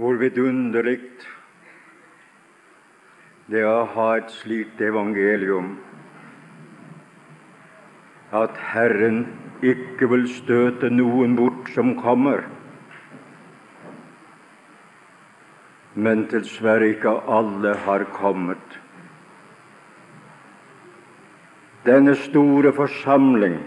Hvor 0.00 0.16
vidunderlig 0.16 0.96
det 3.52 3.58
er 3.60 3.66
å 3.68 3.88
ha 3.92 4.06
et 4.16 4.30
slikt 4.32 4.80
evangelium 4.80 5.74
at 8.32 8.56
Herren 8.70 9.26
ikke 9.60 10.08
vil 10.08 10.24
støte 10.32 10.88
noen 10.94 11.34
bort 11.36 11.68
som 11.74 11.92
kommer, 11.98 12.46
men 15.92 16.24
dessverre 16.32 16.88
ikke 16.94 17.12
alle 17.28 17.74
har 17.84 18.06
kommet. 18.16 18.78
Denne 21.84 22.16
store 22.22 22.72
forsamling 22.72 23.60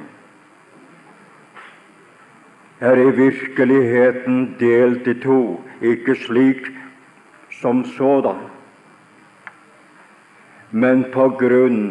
er 2.84 3.00
i 3.00 3.12
virkeligheten 3.16 4.56
delt 4.60 5.08
i 5.08 5.14
to, 5.24 5.64
ikke 5.82 6.16
slik 6.20 6.66
som 7.62 7.86
sådan, 7.86 8.42
men 10.72 11.06
på 11.14 11.30
grunn 11.40 11.86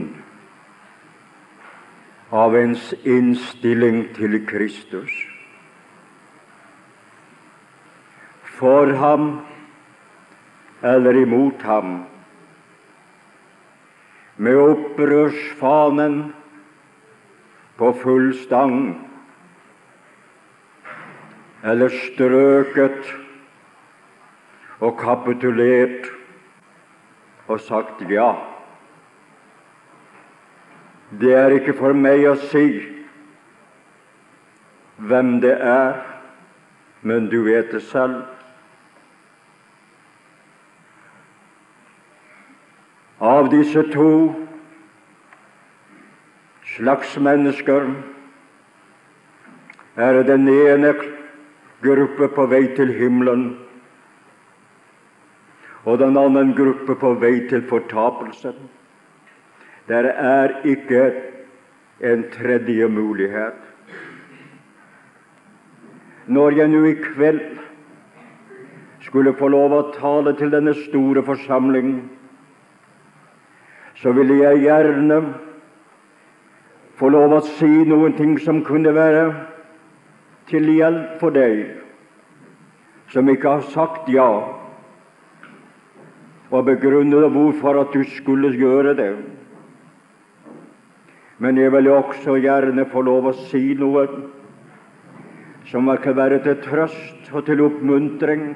av 2.33 2.57
ens 2.61 2.91
innstilling 3.09 4.03
til 4.19 4.37
Kristus. 4.47 5.15
For 8.59 8.93
ham 9.01 9.31
eller 10.83 11.23
imot 11.23 11.65
ham, 11.65 11.95
med 14.37 14.61
opprørsfanen 14.61 16.19
på 17.81 17.95
full 18.03 18.35
stang 18.43 18.77
eller 21.63 21.89
strøket 21.89 23.13
og 24.83 24.99
kapitulert 24.99 26.09
og 27.47 27.61
sagt 27.61 28.03
ja. 28.11 28.33
Det 31.21 31.35
er 31.35 31.55
ikke 31.59 31.77
for 31.77 31.95
meg 31.95 32.25
å 32.27 32.35
si 32.49 32.67
hvem 35.03 35.37
det 35.43 35.55
er, 35.55 35.99
men 37.03 37.27
du 37.31 37.43
vet 37.47 37.73
det 37.75 37.83
selv. 37.91 38.23
Av 43.23 43.51
disse 43.53 43.85
to 43.93 44.09
slags 46.75 47.15
mennesker 47.23 47.93
er 49.97 50.17
det 50.17 50.27
den 50.33 50.49
ene 50.49 50.95
gruppe 51.83 52.29
på 52.35 52.47
vei 52.47 52.67
til 52.77 52.93
himmelen, 52.95 53.57
og 55.85 55.99
den 55.99 56.17
andre 56.17 56.45
gruppe 56.57 56.95
på 56.95 57.15
vei 57.19 57.41
til 57.51 57.65
fortapelsen. 57.69 58.55
Der 59.89 60.07
er 60.13 60.61
ikke 60.65 61.13
en 62.01 62.25
tredje 62.31 62.89
mulighet. 62.89 63.59
Når 66.27 66.51
jeg 66.51 66.69
nå 66.71 66.85
i 66.87 66.95
kveld 67.03 67.41
skulle 69.03 69.35
få 69.35 69.49
lov 69.51 69.75
å 69.75 69.87
tale 69.97 70.37
til 70.39 70.53
denne 70.55 70.75
store 70.87 71.25
forsamling, 71.27 71.97
så 73.99 74.15
ville 74.15 74.39
jeg 74.39 74.63
gjerne 74.63 75.19
få 76.99 77.11
lov 77.11 77.35
å 77.35 77.41
si 77.59 77.71
noen 77.91 78.15
ting 78.15 78.37
som 78.39 78.63
kunne 78.65 78.95
være 78.95 79.27
til 80.51 80.69
hjelp 80.73 81.19
for 81.21 81.35
deg 81.35 81.83
som 83.13 83.29
ikke 83.29 83.59
har 83.59 83.65
sagt 83.75 84.09
ja, 84.09 84.29
og 86.53 86.65
begrunnet 86.65 87.29
hvorfor 87.33 87.81
at 87.81 87.93
du 87.93 88.05
skulle 88.09 88.53
gjøre 88.57 88.95
det. 88.97 89.13
Men 91.43 91.59
jeg 91.59 91.73
vil 91.73 91.91
også 91.93 92.39
gjerne 92.41 92.87
få 92.89 93.03
lov 93.05 93.29
å 93.29 93.35
si 93.51 93.75
noe 93.77 94.07
som 95.69 95.91
kan 96.01 96.17
være 96.17 96.41
til 96.45 96.61
trøst 96.65 97.33
og 97.33 97.45
til 97.47 97.65
oppmuntring 97.65 98.55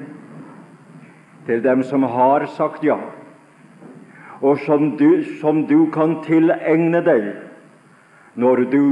til 1.47 1.61
dem 1.63 1.83
som 1.83 2.03
har 2.03 2.45
sagt 2.57 2.83
ja, 2.85 2.97
og 4.41 4.59
som 4.65 4.97
du, 4.97 5.23
som 5.41 5.65
du 5.69 5.89
kan 5.93 6.17
tilegne 6.25 7.01
deg 7.05 7.29
når 8.37 8.65
du 8.73 8.83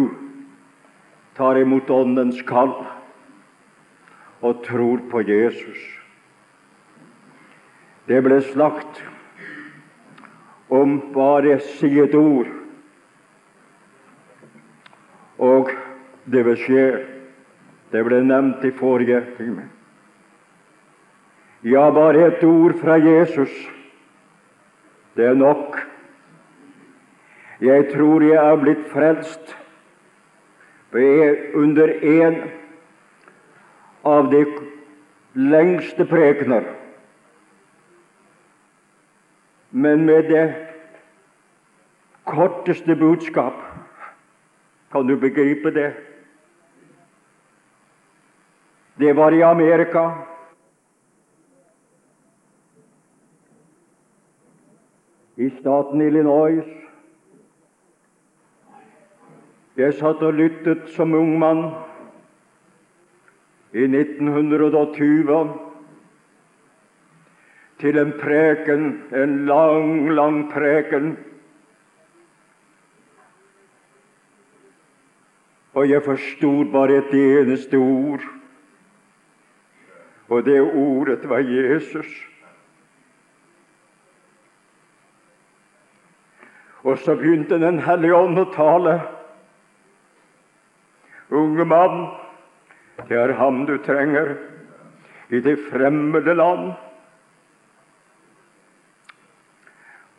tar 1.35 1.59
imot 1.59 1.89
Åndens 1.89 2.41
kall 2.47 2.73
og 4.45 4.63
tror 4.63 5.03
på 5.11 5.21
Jesus. 5.27 5.79
Det 8.05 8.21
ble 8.23 8.37
slakt 8.45 9.01
om 10.69 10.99
bare 11.13 11.57
si 11.77 11.89
et 12.01 12.13
ord, 12.15 12.47
og 15.41 15.73
det 16.25 16.45
vil 16.47 16.61
skje. 16.61 16.85
Det 17.91 18.01
ble 18.03 18.19
nevnt 18.25 18.63
i 18.65 18.73
forrige 18.75 19.21
time. 19.37 19.67
Ja, 21.65 21.89
bare 21.93 22.27
et 22.27 22.43
ord 22.43 22.75
fra 22.81 22.97
Jesus, 23.01 23.51
det 25.15 25.29
er 25.31 25.37
nok. 25.37 25.77
Jeg 27.63 27.87
tror 27.93 28.25
jeg 28.25 28.41
er 28.41 28.59
blitt 28.61 28.89
frelst 28.91 29.55
under 31.53 32.03
en 32.03 32.35
av 34.01 34.29
de 34.31 34.45
lengste 35.33 36.05
prekener, 36.05 36.63
men 39.69 40.05
med 40.05 40.29
det 40.31 40.45
korteste 42.23 42.95
budskap. 42.95 43.53
Kan 44.91 45.07
du 45.07 45.17
begripe 45.17 45.71
det? 45.71 45.93
Det 48.95 49.13
var 49.13 49.31
i 49.31 49.43
Amerika. 49.43 50.11
I 55.35 55.49
staten 55.49 56.01
Illinois. 56.01 56.84
Jeg 59.75 59.93
satt 59.93 60.21
og 60.23 60.33
lyttet 60.33 60.85
som 60.95 61.13
ung 61.13 61.33
mann 61.39 61.65
i 63.75 63.83
1920 63.83 65.49
til 67.83 67.97
en 67.99 68.13
preken, 68.21 68.85
en 69.11 69.33
lang, 69.45 70.11
lang 70.15 70.37
preken. 70.51 71.17
Og 75.75 75.89
jeg 75.89 76.03
forstod 76.05 76.71
bare 76.71 77.01
et 77.01 77.11
eneste 77.19 77.75
ord, 77.75 78.23
og 80.27 80.45
det 80.45 80.61
ordet 80.61 81.29
var 81.29 81.43
Jesus. 81.43 82.07
Og 86.83 86.97
så 86.97 87.15
begynte 87.15 87.59
Den 87.59 87.79
hellige 87.79 88.15
ånd 88.15 88.39
å 88.39 88.47
tale. 88.53 89.14
Unge 91.29 91.65
mann, 91.65 92.07
det 93.09 93.17
er 93.17 93.33
ham 93.39 93.65
du 93.65 93.77
trenger 93.77 94.35
i 95.29 95.39
det 95.39 95.57
fremmede 95.71 96.35
land. 96.35 96.73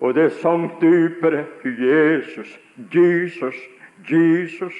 Og 0.00 0.14
det 0.14 0.32
sank 0.42 0.80
dypere 0.80 1.46
Jesus, 1.64 2.50
Jesus, 2.92 3.56
Jesus. 4.10 4.74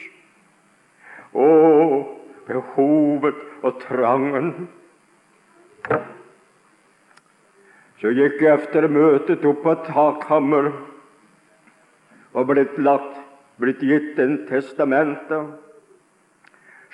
Å, 1.33 1.47
behovet 2.47 3.39
og 3.63 3.81
trangen. 3.83 4.69
Så 8.01 8.13
gikk 8.13 8.43
jeg 8.45 8.53
etter 8.53 8.89
møtet 8.93 9.45
opp 9.49 9.63
på 9.65 9.77
takhammer 9.87 10.73
og 12.37 12.51
blitt, 12.51 12.77
lagt, 12.77 13.17
blitt 13.57 13.81
gitt 13.81 14.19
en 14.21 14.43
testamente 14.51 15.41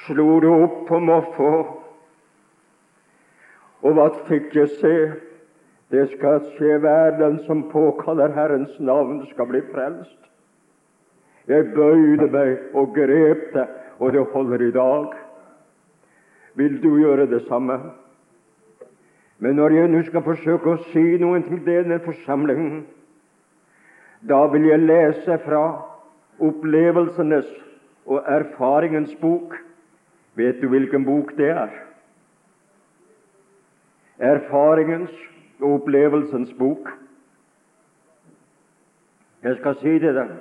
slo 0.07 0.41
det 0.41 0.51
opp 0.51 0.81
på 0.89 0.99
måfå. 1.03 1.53
Og 3.83 3.97
hva 3.99 4.09
fikk 4.29 4.55
jeg 4.57 4.71
se? 4.79 4.97
Det 5.93 6.07
skal 6.15 6.41
skje 6.55 6.79
hver 6.81 7.19
den 7.19 7.39
som 7.47 7.67
påkaller 7.69 8.33
Herrens 8.33 8.79
navn, 8.81 9.21
skal 9.33 9.51
bli 9.51 9.61
frelst. 9.73 10.19
Jeg 11.51 11.73
bøyde 11.75 12.31
meg 12.33 12.77
og 12.79 12.95
grep 12.97 13.51
det, 13.53 13.67
og 13.99 14.15
det 14.15 14.23
holder 14.33 14.63
i 14.63 14.71
dag. 14.73 15.13
Vil 16.55 16.79
du 16.83 16.95
gjøre 17.01 17.27
det 17.27 17.43
samme? 17.49 17.79
Men 19.43 19.59
når 19.59 19.75
jeg 19.75 19.91
nå 19.91 20.03
skal 20.07 20.23
forsøke 20.23 20.71
å 20.71 20.83
si 20.93 21.03
noe 21.21 21.41
til 21.43 21.61
denne 21.67 21.99
forsamlingen, 22.05 22.85
da 24.23 24.45
vil 24.53 24.69
jeg 24.69 24.87
lese 24.87 25.39
fra 25.43 25.63
opplevelsenes 26.39 27.49
og 28.07 28.23
erfaringens 28.31 29.17
bok. 29.21 29.57
Vet 30.37 30.61
du 30.63 30.69
hvilken 30.73 31.05
bok 31.05 31.35
det 31.37 31.51
er? 31.53 31.73
erfaringens 34.23 35.11
og 35.61 35.75
opplevelsens 35.75 36.53
bok. 36.59 36.91
Jeg 39.43 39.57
skal 39.59 39.79
si 39.81 39.99
det 39.99 40.15
deg, 40.15 40.35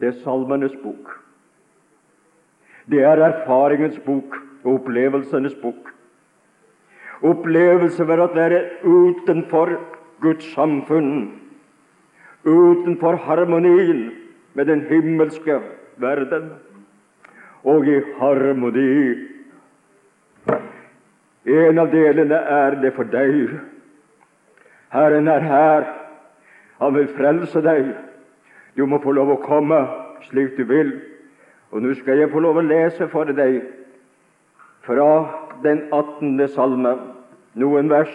det 0.00 0.08
er 0.08 0.20
salmenes 0.22 0.76
bok. 0.82 1.12
Det 2.88 3.02
er 3.04 3.20
erfaringens 3.20 3.98
bok 4.06 4.38
og 4.64 4.78
opplevelsenes 4.78 5.56
bok. 5.60 5.92
Opplevelse 7.28 8.06
ved 8.08 8.22
å 8.22 8.30
være 8.32 8.62
utenfor 8.86 9.74
Guds 10.22 10.46
samfunn, 10.54 11.28
utenfor 12.46 13.18
harmonien 13.26 14.08
med 14.54 14.70
den 14.70 14.86
himmelske 14.88 15.58
verden, 16.00 16.54
og 17.64 17.88
i 17.88 17.98
harmoni. 18.18 18.92
En 21.48 21.78
av 21.78 21.90
delene 21.92 22.38
er 22.60 22.76
det 22.82 22.92
for 22.96 23.08
deg. 23.08 23.56
Herren 24.92 25.28
er 25.28 25.40
her. 25.40 25.88
Han 26.78 26.94
vil 26.94 27.08
frelse 27.16 27.62
deg. 27.64 27.92
Du 28.76 28.84
må 28.86 29.00
få 29.02 29.12
lov 29.16 29.32
å 29.34 29.42
komme 29.42 29.80
slik 30.28 30.56
du 30.56 30.64
vil. 30.68 30.92
Og 31.72 31.82
nå 31.82 31.94
skal 31.98 32.22
jeg 32.22 32.32
få 32.32 32.40
lov 32.40 32.60
å 32.60 32.64
lese 32.64 33.08
for 33.12 33.28
deg 33.34 33.60
fra 34.86 35.08
den 35.64 35.88
18. 35.92 36.46
salme 36.54 36.94
noen 37.58 37.90
vers 37.90 38.12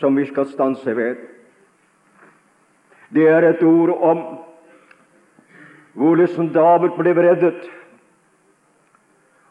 som 0.00 0.16
vi 0.16 0.24
skal 0.28 0.48
stanse 0.48 0.94
ved. 0.96 1.18
Det 3.10 3.26
er 3.28 3.44
et 3.48 3.62
ord 3.66 3.90
om 3.90 4.22
hvordan 5.98 6.52
David 6.54 6.94
ble 6.96 7.14
reddet, 7.18 7.66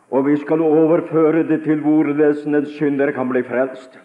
og 0.10 0.26
vi 0.26 0.38
skal 0.42 0.62
overføre 0.62 1.44
det 1.48 1.64
til 1.64 1.82
hvordan 1.86 2.56
en 2.56 2.66
synder 2.66 3.12
kan 3.12 3.30
bli 3.30 3.44
frelst. 3.44 4.00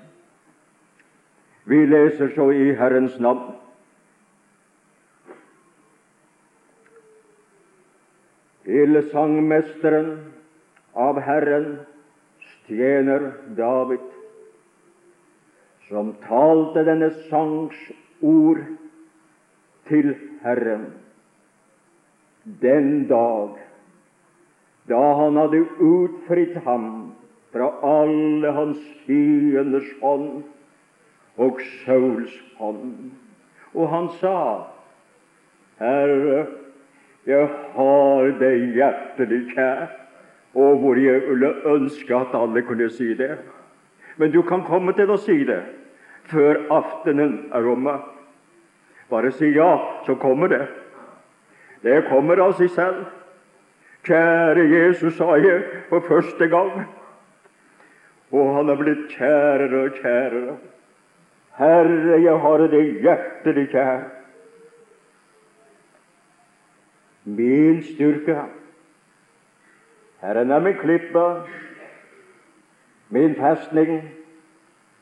Vi 1.64 1.86
leser 1.86 2.28
så 2.34 2.50
i 2.50 2.74
Herrens 2.76 3.20
navn. 3.20 3.54
til 8.64 9.00
sangmesteren 9.10 10.10
av 10.94 11.18
Herren 11.24 11.80
tjener 12.68 13.26
David, 13.58 14.04
som 15.88 16.14
talte 16.24 16.84
denne 16.86 17.10
sangs 17.26 17.76
ord 18.24 18.62
til 19.90 20.14
Herren 20.44 20.86
den 22.62 23.06
dag 23.08 23.58
da 24.88 25.00
han 25.20 25.36
hadde 25.40 25.64
utfridd 25.81 26.56
ham 26.64 26.88
fra 27.54 27.70
alle 27.86 28.50
hans 28.52 28.81
fienders 29.06 29.88
hånd 30.02 30.42
og 31.40 31.60
Sauls 31.84 32.34
hånd. 32.58 33.12
Og 33.75 33.88
han 33.90 34.08
sa, 34.20 34.36
Herre, 35.81 36.44
jeg 37.26 37.48
har 37.75 38.32
deg 38.38 38.76
hjertelig 38.76 39.40
kjær, 39.54 39.86
og 40.54 40.78
hvor 40.82 40.98
jeg 41.00 41.22
ville 41.25 41.50
ønske 41.66 42.14
at 42.14 42.34
alle 42.38 42.62
kunne 42.66 42.90
si 42.92 43.14
det. 43.19 43.32
Men 44.16 44.31
du 44.31 44.42
kan 44.46 44.62
komme 44.66 44.94
til 44.94 45.10
å 45.10 45.19
si 45.19 45.40
det 45.48 45.62
før 46.31 46.60
aftenen 46.72 47.48
er 47.54 47.66
omme. 47.69 47.96
Bare 49.10 49.32
si 49.34 49.50
ja, 49.56 49.72
så 50.06 50.14
kommer 50.20 50.52
det. 50.52 50.62
Det 51.82 52.04
kommer 52.08 52.40
av 52.40 52.54
seg 52.60 52.70
selv. 52.72 53.02
Kjære 54.04 54.66
Jesus, 54.70 55.16
sa 55.16 55.36
jeg 55.40 55.62
for 55.88 56.04
første 56.08 56.48
gang. 56.48 56.84
Og 58.32 58.56
han 58.56 58.68
er 58.68 58.76
blitt 58.76 59.06
kjærere 59.14 59.84
og 59.86 59.96
kjærere. 60.00 60.56
Herre, 61.58 62.20
jeg 62.22 62.40
har 62.40 62.66
det 62.68 62.84
hjertelig 63.00 63.68
kjær. 63.70 64.04
min 67.24 67.82
styrke. 67.82 68.36
Herren 70.20 70.50
er 70.50 70.60
min 70.60 70.74
klippe, 70.74 71.24
min 73.08 73.34
festning, 73.34 74.02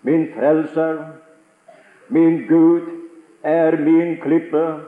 min 0.02 0.28
frelser. 0.34 1.06
Min 2.08 2.46
Gud 2.48 2.80
er 3.42 3.76
min 3.76 4.16
klippe, 4.20 4.80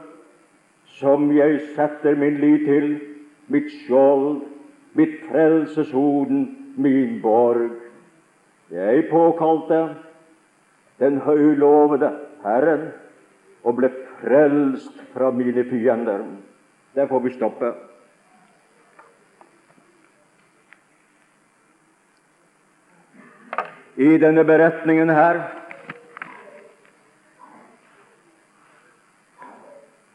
som 0.85 1.31
jeg 1.37 1.59
setter 1.75 2.15
min 2.15 2.37
lit 2.37 2.67
til, 2.67 2.99
mitt 3.47 3.71
skjold, 3.85 4.41
mitt 4.93 5.19
frelseshoden, 5.29 6.73
min 6.75 7.21
borg. 7.21 7.71
Jeg 8.71 9.07
påkalte 9.09 9.95
den 10.99 11.19
høylovede 11.21 12.11
Herren 12.43 12.87
og 13.63 13.77
ble 13.79 13.89
frelst 14.19 14.95
fra 15.13 15.31
mine 15.31 15.65
fiender. 15.69 16.23
Der 16.95 17.07
får 17.07 17.19
vi 17.19 17.33
stoppe. 17.33 17.73
I 23.95 24.17
denne 24.19 24.43
beretningen 24.43 25.09
her 25.09 25.39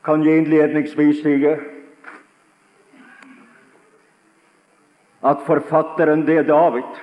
kan 0.05 0.25
jeg 0.25 0.43
innledningsvis 0.43 1.23
si 1.23 1.37
at 5.23 5.43
forfatteren, 5.47 6.27
det 6.27 6.39
er 6.39 6.49
David, 6.49 7.01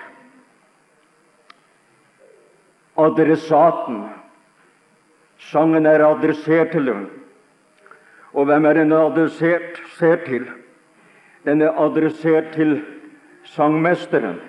adressaten 2.98 4.06
Sangen 5.38 5.86
er 5.86 6.02
adressert 6.02 6.72
til 6.74 6.90
ham. 6.90 7.06
Og 8.34 8.46
hvem 8.50 8.66
er 8.66 8.74
den 8.74 8.94
adressert 8.94 9.82
til? 10.26 10.48
Den 11.46 11.62
er 11.62 11.78
adressert 11.78 12.54
til 12.54 12.82
sangmesteren. 13.44 14.40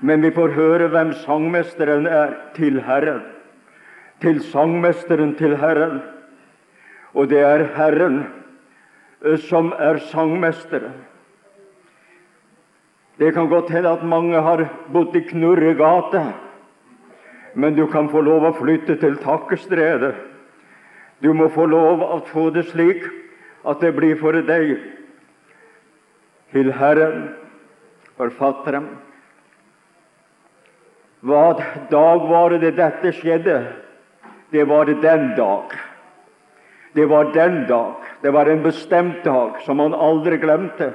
Men 0.00 0.22
vi 0.22 0.30
får 0.30 0.54
høre 0.54 0.88
hvem 0.88 1.12
sangmesteren 1.12 2.06
er 2.06 2.34
til 2.54 2.80
Herren. 2.82 3.20
Til 4.22 4.40
sangmesteren 4.42 5.34
til 5.34 5.56
Herren. 5.56 6.00
Og 7.14 7.28
det 7.30 7.40
er 7.40 7.66
Herren 7.74 8.26
eh, 9.24 9.38
som 9.38 9.72
er 9.78 9.98
sangmesteren. 9.98 10.94
Det 13.18 13.32
kan 13.34 13.48
godt 13.50 13.70
hende 13.74 13.90
at 13.90 14.04
mange 14.06 14.40
har 14.40 14.64
bodd 14.92 15.16
i 15.16 15.24
Knurregate, 15.26 16.22
men 17.54 17.74
du 17.74 17.86
kan 17.90 18.10
få 18.10 18.22
lov 18.22 18.46
å 18.46 18.56
flytte 18.60 18.94
til 19.00 19.18
Takkestredet 19.22 20.14
du 21.22 21.32
må 21.34 21.48
få 21.50 21.66
lov 21.66 22.02
å 22.04 22.20
få 22.30 22.48
det 22.54 22.68
slik 22.70 23.02
at 23.66 23.82
det 23.82 23.92
blir 23.96 24.14
for 24.20 24.38
deg 24.46 24.76
til 26.54 26.70
Herren, 26.78 27.32
forfatteren. 28.16 28.86
Hva 31.26 31.58
dag 31.90 32.26
var 32.30 32.54
det 32.62 32.76
dette 32.78 33.12
skjedde? 33.18 33.58
Det 34.54 34.64
var 34.70 34.86
den 34.86 35.32
dag. 35.36 35.74
Det 36.94 37.08
var 37.10 37.34
den 37.34 37.64
dag. 37.68 37.98
Det 38.22 38.30
var 38.32 38.46
en 38.48 38.62
bestemt 38.62 39.24
dag 39.26 39.58
som 39.66 39.82
han 39.82 39.94
aldri 39.94 40.38
glemte. 40.40 40.92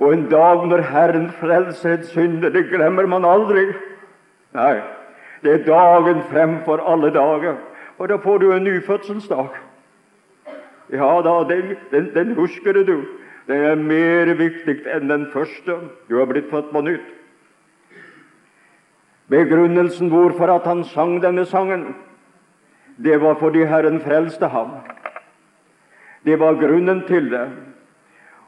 Og 0.00 0.14
en 0.14 0.26
dag 0.30 0.66
når 0.68 0.80
Herren 0.88 1.28
frelser 1.36 1.98
et 1.98 2.06
synder, 2.08 2.48
det 2.48 2.70
glemmer 2.72 3.06
man 3.06 3.24
aldri. 3.28 3.66
Nei, 4.56 4.80
det 5.44 5.52
er 5.52 5.66
dagen 5.66 6.22
fremfor 6.30 6.80
alle 6.88 7.12
dager. 7.12 7.58
Og 8.00 8.08
da 8.08 8.16
får 8.16 8.38
du 8.40 8.52
en 8.52 8.64
nyfødselsdag. 8.64 9.58
Ja 10.90 11.10
da, 11.22 11.34
den, 11.48 11.76
den, 11.92 12.14
den 12.14 12.34
husker 12.34 12.72
du. 12.72 13.02
Den 13.46 13.64
er 13.66 13.76
mer 13.76 14.32
viktig 14.38 14.80
enn 14.88 15.10
den 15.10 15.26
første. 15.32 15.76
Du 16.08 16.16
har 16.18 16.28
blitt 16.30 16.48
født 16.50 16.72
på 16.72 16.80
nytt. 16.86 17.16
Begrunnelsen 19.30 20.08
hvorfor 20.10 20.50
at 20.56 20.64
han 20.66 20.80
sang 20.84 21.20
denne 21.22 21.44
sangen, 21.46 21.92
det 22.98 23.20
var 23.20 23.36
fordi 23.38 23.62
Herren 23.68 24.00
frelste 24.00 24.48
ham. 24.48 24.80
Det 26.24 26.40
var 26.40 26.58
grunnen 26.58 27.04
til 27.06 27.30
det. 27.30 27.46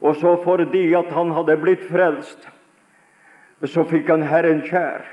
Og 0.02 0.16
så 0.18 0.34
fordi 0.44 0.92
at 0.98 1.10
han 1.14 1.30
hadde 1.30 1.56
blitt 1.62 1.82
frelst, 1.86 2.48
så 3.62 3.84
fikk 3.86 4.10
han 4.10 4.24
Herren 4.26 4.64
kjær. 4.66 5.04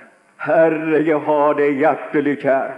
Herre, 0.41 1.03
jeg 1.05 1.19
har 1.25 1.58
deg 1.60 1.81
hjertelig 1.84 2.39
kjær. 2.41 2.77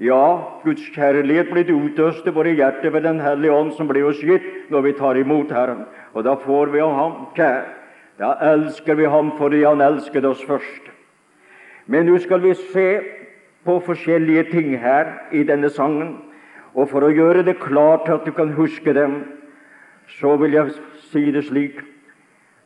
Ja, 0.00 0.60
Guds 0.64 0.84
kjærlighet 0.94 1.50
blir 1.52 1.72
utøst 1.74 2.24
i 2.24 2.32
våre 2.32 2.54
hjerter 2.56 2.92
ved 2.94 3.02
Den 3.04 3.20
hellige 3.20 3.52
ånd, 3.52 3.72
som 3.76 3.88
blir 3.88 4.06
oss 4.08 4.22
gitt 4.24 4.70
når 4.70 4.86
vi 4.86 4.92
tar 4.96 5.18
imot 5.20 5.50
Herren. 5.52 5.84
Og 6.14 6.24
da 6.24 6.36
får 6.40 6.72
vi 6.72 6.80
ham 6.80 7.26
kjær. 7.36 7.66
Da 8.20 8.36
elsker 8.52 8.96
vi 8.96 9.08
ham 9.08 9.34
fordi 9.36 9.64
han 9.64 9.80
elsket 9.80 10.24
oss 10.24 10.40
først. 10.46 10.88
Men 11.86 12.06
nå 12.06 12.18
skal 12.22 12.40
vi 12.44 12.54
se 12.54 12.88
på 13.64 13.76
forskjellige 13.84 14.44
ting 14.52 14.72
her 14.78 15.10
i 15.32 15.42
denne 15.44 15.68
sangen. 15.72 16.16
Og 16.74 16.88
for 16.92 17.04
å 17.04 17.12
gjøre 17.12 17.42
det 17.44 17.58
klart 17.60 18.08
at 18.08 18.24
du 18.24 18.32
kan 18.32 18.54
huske 18.54 18.94
dem, 18.94 19.24
så 20.20 20.36
vil 20.40 20.54
jeg 20.54 20.76
si 21.10 21.30
det 21.34 21.44
slik 21.48 21.80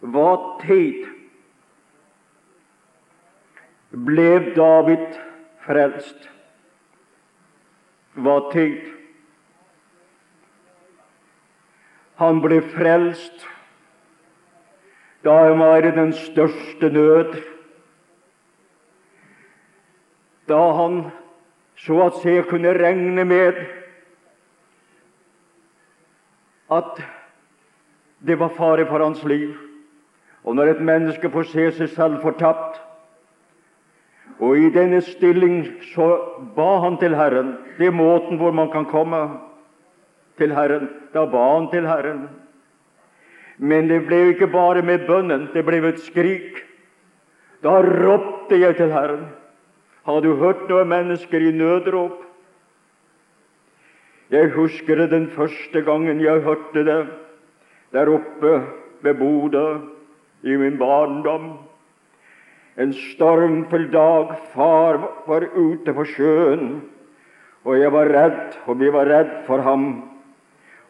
Hva 0.05 0.31
tid 0.61 1.07
ble 3.95 4.31
David 4.57 5.19
frelst. 5.65 6.29
Hva 8.19 8.37
tid? 8.53 8.81
Han 12.21 12.43
ble 12.45 12.61
frelst 12.75 13.47
da 15.25 15.39
han 15.47 15.59
var 15.59 15.87
i 15.89 15.95
den 15.97 16.13
største 16.13 16.91
nød. 16.93 17.39
Da 20.49 20.61
han 20.77 20.99
så 21.81 22.03
at 22.07 22.19
se 22.21 22.43
kunne 22.51 22.75
regne 22.77 23.25
med 23.25 23.63
at 26.71 27.01
det 28.27 28.39
var 28.41 28.49
fare 28.57 28.87
for 28.87 29.05
hans 29.05 29.25
liv. 29.25 29.55
Og 30.45 30.57
når 30.57 30.75
et 30.75 30.81
menneske 30.81 31.31
får 31.31 31.49
se 31.53 31.71
seg 31.79 31.89
selv 31.93 32.21
fortapt, 32.23 32.81
og 34.43 34.59
i 34.59 34.71
denne 34.75 35.01
stilling 35.05 35.63
så 35.93 36.09
ba 36.57 36.81
han 36.83 36.97
til 36.99 37.15
Herren. 37.15 37.55
Det 37.79 37.87
er 37.87 37.97
måten 37.97 38.41
hvor 38.41 38.53
man 38.53 38.71
kan 38.73 38.87
komme 38.91 39.21
til 40.39 40.55
Herren. 40.55 40.89
Da 41.15 41.25
ba 41.31 41.45
han 41.55 41.71
til 41.71 41.87
Herren. 41.87 42.27
Men 43.59 43.89
det 43.89 44.03
ble 44.09 44.33
ikke 44.33 44.51
bare 44.51 44.83
med 44.83 45.07
bønnen, 45.07 45.49
det 45.55 45.63
ble 45.65 45.79
et 45.89 46.03
skrik. 46.03 46.65
Da 47.63 47.79
ropte 47.81 48.59
jeg 48.59 48.77
til 48.77 48.91
Herren. 48.93 49.29
Har 50.05 50.21
du 50.21 50.35
hørt 50.37 50.67
noen 50.69 50.91
mennesker 50.91 51.41
i 51.41 51.53
nødrop? 51.55 52.19
Jeg 54.31 54.51
husker 54.57 54.99
det 54.99 55.11
den 55.13 55.29
første 55.31 55.81
gangen 55.87 56.21
jeg 56.21 56.43
hørte 56.43 56.85
det 56.85 56.99
der 57.95 58.11
oppe 58.11 58.55
ved 59.03 59.15
Bodø 59.15 59.79
i 60.43 60.57
min 60.57 60.79
barndom. 60.79 61.53
En 62.77 62.93
stormfull 62.93 63.87
dag. 63.93 64.35
Far 64.55 64.99
var 65.27 65.47
ute 65.55 65.95
på 65.95 66.05
sjøen, 66.05 66.83
og 67.65 67.79
jeg 67.79 67.93
var 67.93 68.11
redd, 68.11 68.59
og 68.67 68.81
vi 68.81 68.91
var 68.93 69.07
redd 69.07 69.37
for 69.47 69.63
ham. 69.63 69.87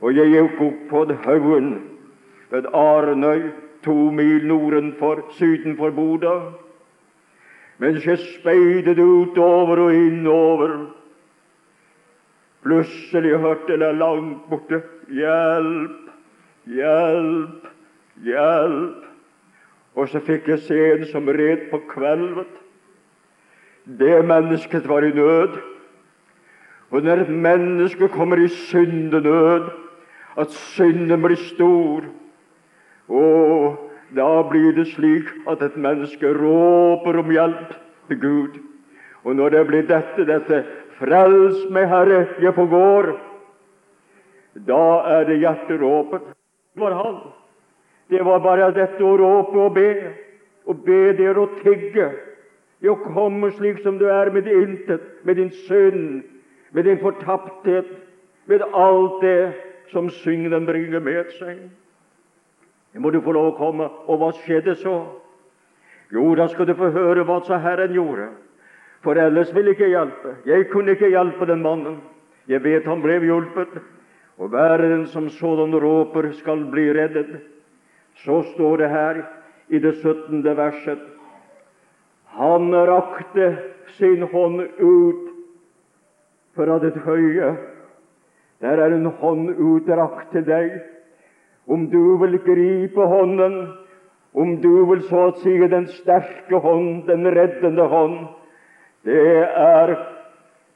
Og 0.00 0.16
jeg 0.16 0.32
gikk 0.32 0.62
opp 0.64 0.80
på 0.90 1.04
haugen 1.26 1.70
ved 2.50 2.66
Arnøy, 2.72 3.52
to 3.84 3.94
mil 4.10 4.46
nordenfor, 4.48 5.26
sydenfor 5.36 5.92
Bodø. 5.92 6.38
Mens 7.78 8.06
jeg 8.06 8.18
speidet 8.18 8.98
utover 8.98 9.82
og 9.88 9.94
innover, 9.94 10.76
plutselig 12.64 13.36
hørte 13.42 13.76
jeg 13.76 13.98
langt 14.00 14.48
borte 14.48 14.80
Hjelp, 15.12 16.03
hjelp, 16.70 17.68
hjelp. 18.24 19.04
Og 19.94 20.10
så 20.10 20.20
fikk 20.26 20.48
jeg 20.50 20.64
se 20.66 20.80
en 20.92 21.06
som 21.12 21.28
red 21.30 21.68
på 21.70 21.80
kvelvet. 21.90 22.50
Det 23.84 24.24
mennesket 24.26 24.88
var 24.88 25.04
i 25.06 25.12
nød. 25.14 25.58
Og 26.90 27.02
når 27.02 27.24
et 27.24 27.30
menneske 27.30 28.08
kommer 28.08 28.40
i 28.40 28.48
syndenød, 28.48 29.70
at 30.36 30.50
synden 30.50 31.22
blir 31.22 31.38
stor, 31.38 32.04
og 33.08 33.90
da 34.16 34.42
blir 34.50 34.72
det 34.74 34.88
slik 34.92 35.30
at 35.50 35.62
et 35.62 35.76
menneske 35.76 36.26
råper 36.34 37.18
om 37.18 37.30
hjelp 37.30 37.74
til 38.08 38.20
Gud. 38.20 38.58
Og 39.24 39.36
når 39.36 39.48
det 39.48 39.66
blir 39.66 39.86
dette, 39.88 40.26
dette 40.26 40.64
'Frels 40.98 41.70
meg, 41.70 41.88
Herre, 41.88 42.26
jeg 42.40 42.54
forgår', 42.54 43.18
da 44.66 45.02
er 45.18 45.24
det 45.24 45.38
hjerteråpet. 45.38 46.33
Det 46.74 46.80
var 46.80 46.90
han. 46.90 47.16
Det 48.08 48.22
var 48.22 48.40
bare 48.40 48.70
dette 48.74 49.04
å 49.04 49.16
råpe 49.16 49.58
og 49.58 49.74
be. 49.74 49.90
Og 50.66 50.80
be 50.84 51.12
der 51.16 51.38
å 51.38 51.48
tigge. 51.62 52.08
Jo, 52.84 52.96
komme 53.14 53.50
slik 53.54 53.80
som 53.84 53.98
du 53.98 54.06
er 54.10 54.30
med 54.32 54.48
intet, 54.50 55.04
med 55.24 55.36
din 55.36 55.50
synd, 55.64 56.24
med 56.72 56.84
din 56.84 56.98
fortapthet, 57.00 57.86
med 58.46 58.64
alt 58.74 59.22
det 59.22 59.52
som 59.92 60.10
synden 60.10 60.66
bringer 60.66 61.00
med 61.00 61.30
seg. 61.38 61.62
Det 62.92 63.00
må 63.00 63.10
du 63.10 63.20
få 63.24 63.32
lov 63.32 63.52
å 63.52 63.58
komme. 63.58 63.88
Og 64.06 64.20
hva 64.20 64.32
skjedde 64.42 64.76
så? 64.82 64.98
Jo, 66.12 66.34
da 66.36 66.48
skal 66.52 66.68
du 66.68 66.74
få 66.78 66.90
høre 66.94 67.24
hva 67.26 67.40
så 67.46 67.56
Herren 67.62 67.94
gjorde. 67.94 68.28
For 69.04 69.18
ellers 69.20 69.50
ville 69.54 69.74
ikke 69.74 69.88
hjelpe. 69.90 70.36
Jeg 70.48 70.68
kunne 70.72 70.94
ikke 70.94 71.12
hjelpe 71.12 71.48
den 71.48 71.64
mannen. 71.64 71.98
Jeg 72.48 72.62
vet 72.64 72.86
han 72.88 73.02
ble 73.02 73.18
hjulpet. 73.24 73.80
Og 74.38 74.48
hver 74.48 74.76
den 74.82 75.06
som 75.06 75.28
sådan 75.28 75.74
råper, 75.74 76.32
skal 76.32 76.64
bli 76.70 76.90
reddet. 76.92 77.40
Så 78.14 78.42
står 78.54 78.76
det 78.76 78.90
her 78.90 79.22
i 79.68 79.78
det 79.78 79.94
17. 79.94 80.44
verset 80.56 80.98
Han 82.34 82.74
rakte 82.74 83.56
sin 83.86 84.22
hånd 84.22 84.60
ut 84.78 85.30
fra 86.54 86.78
det 86.78 86.96
høye. 87.04 87.56
Der 88.60 88.82
er 88.82 88.94
en 88.94 89.06
hånd 89.06 89.50
utrakt 89.58 90.32
til 90.32 90.46
deg. 90.46 90.80
Om 91.68 91.88
du 91.90 92.16
vil 92.20 92.38
gripe 92.38 93.06
hånden, 93.06 93.68
om 94.34 94.56
du 94.60 94.84
vil 94.90 95.02
så 95.08 95.28
å 95.28 95.36
si 95.42 95.54
den 95.70 95.86
sterke 96.00 96.58
hånd, 96.58 97.04
den 97.06 97.26
reddende 97.30 97.86
hånd, 97.88 98.18
det 99.06 99.46
er 99.46 99.94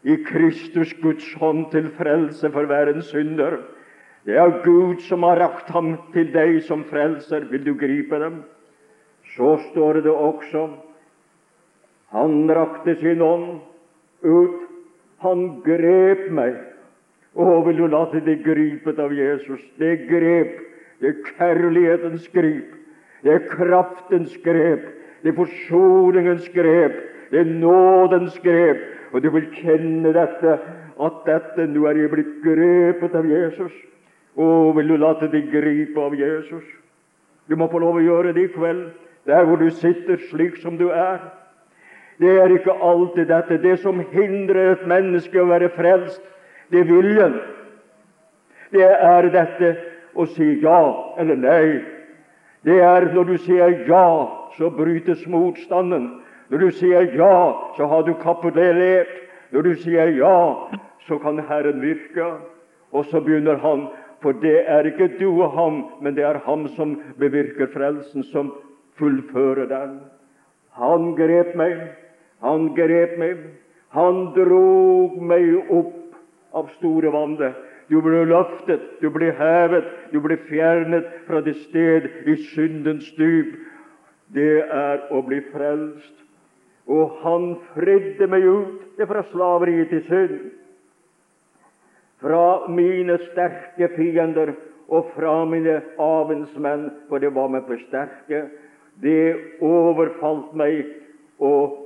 i 0.05 0.17
Kristus 0.25 0.93
Guds 1.03 1.27
hånd 1.41 1.71
til 1.73 1.91
frelse 1.97 2.51
for 2.55 2.69
hver 2.71 2.93
en 2.93 3.03
synder. 3.03 3.59
Det 4.27 4.37
er 4.37 4.61
Gud 4.65 5.01
som 5.07 5.25
har 5.27 5.41
rakt 5.41 5.71
ham 5.73 5.95
til 6.13 6.31
deg 6.35 6.61
som 6.67 6.85
frelser. 6.85 7.49
Vil 7.51 7.65
du 7.65 7.75
gripe 7.79 8.19
dem? 8.21 8.43
Så 9.35 9.57
står 9.71 10.03
det 10.05 10.13
også 10.13 10.69
Han 12.13 12.51
rakte 12.51 12.95
sin 12.97 13.23
ånd 13.23 13.61
ut. 14.23 14.61
Han 15.19 15.61
grep 15.65 16.31
meg. 16.31 16.55
Å, 17.35 17.61
vil 17.67 17.77
du 17.77 17.87
late 17.91 18.23
deg 18.25 18.45
gripet 18.47 18.99
av 19.03 19.13
Jesus? 19.13 19.61
Det 19.79 20.07
grep. 20.09 20.55
Det 21.03 21.11
er 21.11 21.33
kjærlighetens 21.37 22.29
grip. 22.33 22.71
Det 23.23 23.35
er 23.35 23.49
kraftens 23.51 24.37
grep. 24.45 24.87
Det 25.23 25.33
er 25.33 25.37
forsoningens 25.37 26.49
grep. 26.55 26.97
Det 27.31 27.43
er 27.43 27.53
nådens 27.61 28.39
grep. 28.43 28.81
Og 29.13 29.23
du 29.23 29.31
vil 29.33 29.47
kjenne 29.57 30.13
dette, 30.13 30.59
at 30.99 31.21
dette 31.27 31.67
nå 31.71 31.87
er 31.89 32.03
jeg 32.03 32.13
blitt 32.13 32.35
grepet 32.45 33.15
av 33.17 33.29
Jesus. 33.29 33.73
Å, 34.39 34.47
vil 34.77 34.93
du 34.93 34.97
la 35.01 35.15
deg 35.23 35.51
gripe 35.53 36.03
av 36.03 36.15
Jesus? 36.19 36.65
Du 37.49 37.57
må 37.57 37.71
få 37.73 37.81
lov 37.81 37.99
å 37.99 38.05
gjøre 38.05 38.35
det 38.37 38.45
i 38.45 38.53
kveld, 38.53 38.91
der 39.27 39.47
hvor 39.49 39.61
du 39.61 39.71
sitter 39.71 40.21
slik 40.29 40.59
som 40.63 40.77
du 40.77 40.91
er. 40.93 41.21
Det 42.19 42.35
er 42.43 42.53
ikke 42.53 42.75
alltid 42.83 43.31
dette. 43.31 43.61
Det 43.63 43.79
som 43.81 44.01
hindrer 44.13 44.75
et 44.75 44.87
menneske 44.91 45.41
å 45.41 45.49
være 45.49 45.71
frelst, 45.77 46.21
det 46.71 46.83
er 46.83 46.91
viljen. 46.91 47.39
Det 48.75 48.85
er 48.85 49.31
dette 49.33 49.75
å 50.19 50.27
si 50.35 50.59
ja 50.63 50.81
eller 51.21 51.39
nei. 51.41 51.67
Det 52.67 52.81
er 52.85 53.07
når 53.15 53.31
du 53.31 53.37
sier 53.41 53.85
ja, 53.89 54.09
så 54.59 54.71
brytes 54.75 55.25
motstanden. 55.31 56.19
Når 56.49 56.59
du 56.59 56.71
sier 56.71 57.15
ja, 57.17 57.39
så 57.77 57.87
har 57.87 58.03
du 58.07 58.15
kapitulert. 58.23 59.11
Når 59.53 59.63
du 59.63 59.75
sier 59.83 60.13
ja, 60.17 60.37
så 61.09 61.19
kan 61.23 61.41
Herren 61.49 61.81
virke. 61.83 62.35
Og 62.93 63.05
så 63.11 63.21
begynner 63.21 63.61
Han 63.61 63.89
for 64.23 64.33
det 64.33 64.65
er 64.67 64.87
ikke 64.87 65.13
du 65.19 65.43
og 65.43 65.53
ham, 65.55 65.85
men 66.03 66.17
det 66.17 66.25
er 66.27 66.41
ham 66.45 66.67
som 66.75 66.97
bevirker 67.19 67.71
frelsen, 67.75 68.25
som 68.25 68.53
fullfører 68.99 69.69
den. 69.71 70.01
Han 70.79 71.15
grep 71.19 71.55
meg, 71.59 71.79
han 72.43 72.73
grep 72.75 73.17
meg, 73.19 73.39
han 73.95 74.29
drog 74.35 75.19
meg 75.23 75.71
opp 75.71 75.95
av 76.59 76.71
store 76.79 77.13
vannet. 77.15 77.55
Du 77.89 78.01
ble 78.05 78.25
løftet, 78.29 78.83
du 79.01 79.09
ble 79.11 79.31
hevet, 79.39 79.87
du 80.13 80.19
ble 80.21 80.37
fjernet 80.51 81.07
fra 81.27 81.41
det 81.41 81.57
sted 81.63 82.11
i 82.29 82.37
syndens 82.51 83.09
dyp. 83.17 83.55
Det 84.35 84.67
er 84.67 85.07
å 85.15 85.23
bli 85.25 85.41
frelst. 85.55 86.13
Og 86.89 87.19
han 87.23 87.51
fridde 87.75 88.27
meg 88.31 88.47
ut 88.49 89.03
fra 89.09 89.23
slaveriet 89.31 89.93
til 89.93 90.07
synd 90.09 90.39
fra 92.21 92.69
mine 92.69 93.19
sterke 93.31 93.89
fiender 93.97 94.55
og 94.89 95.11
fra 95.15 95.45
mine 95.45 95.81
avensmenn, 96.01 96.89
for 97.09 97.23
det 97.23 97.35
var 97.35 97.51
meg 97.53 97.67
for 97.69 97.81
sterke. 97.89 98.47
Det 99.03 99.61
overfalt 99.63 100.55
meg 100.59 100.89
og 101.39 101.77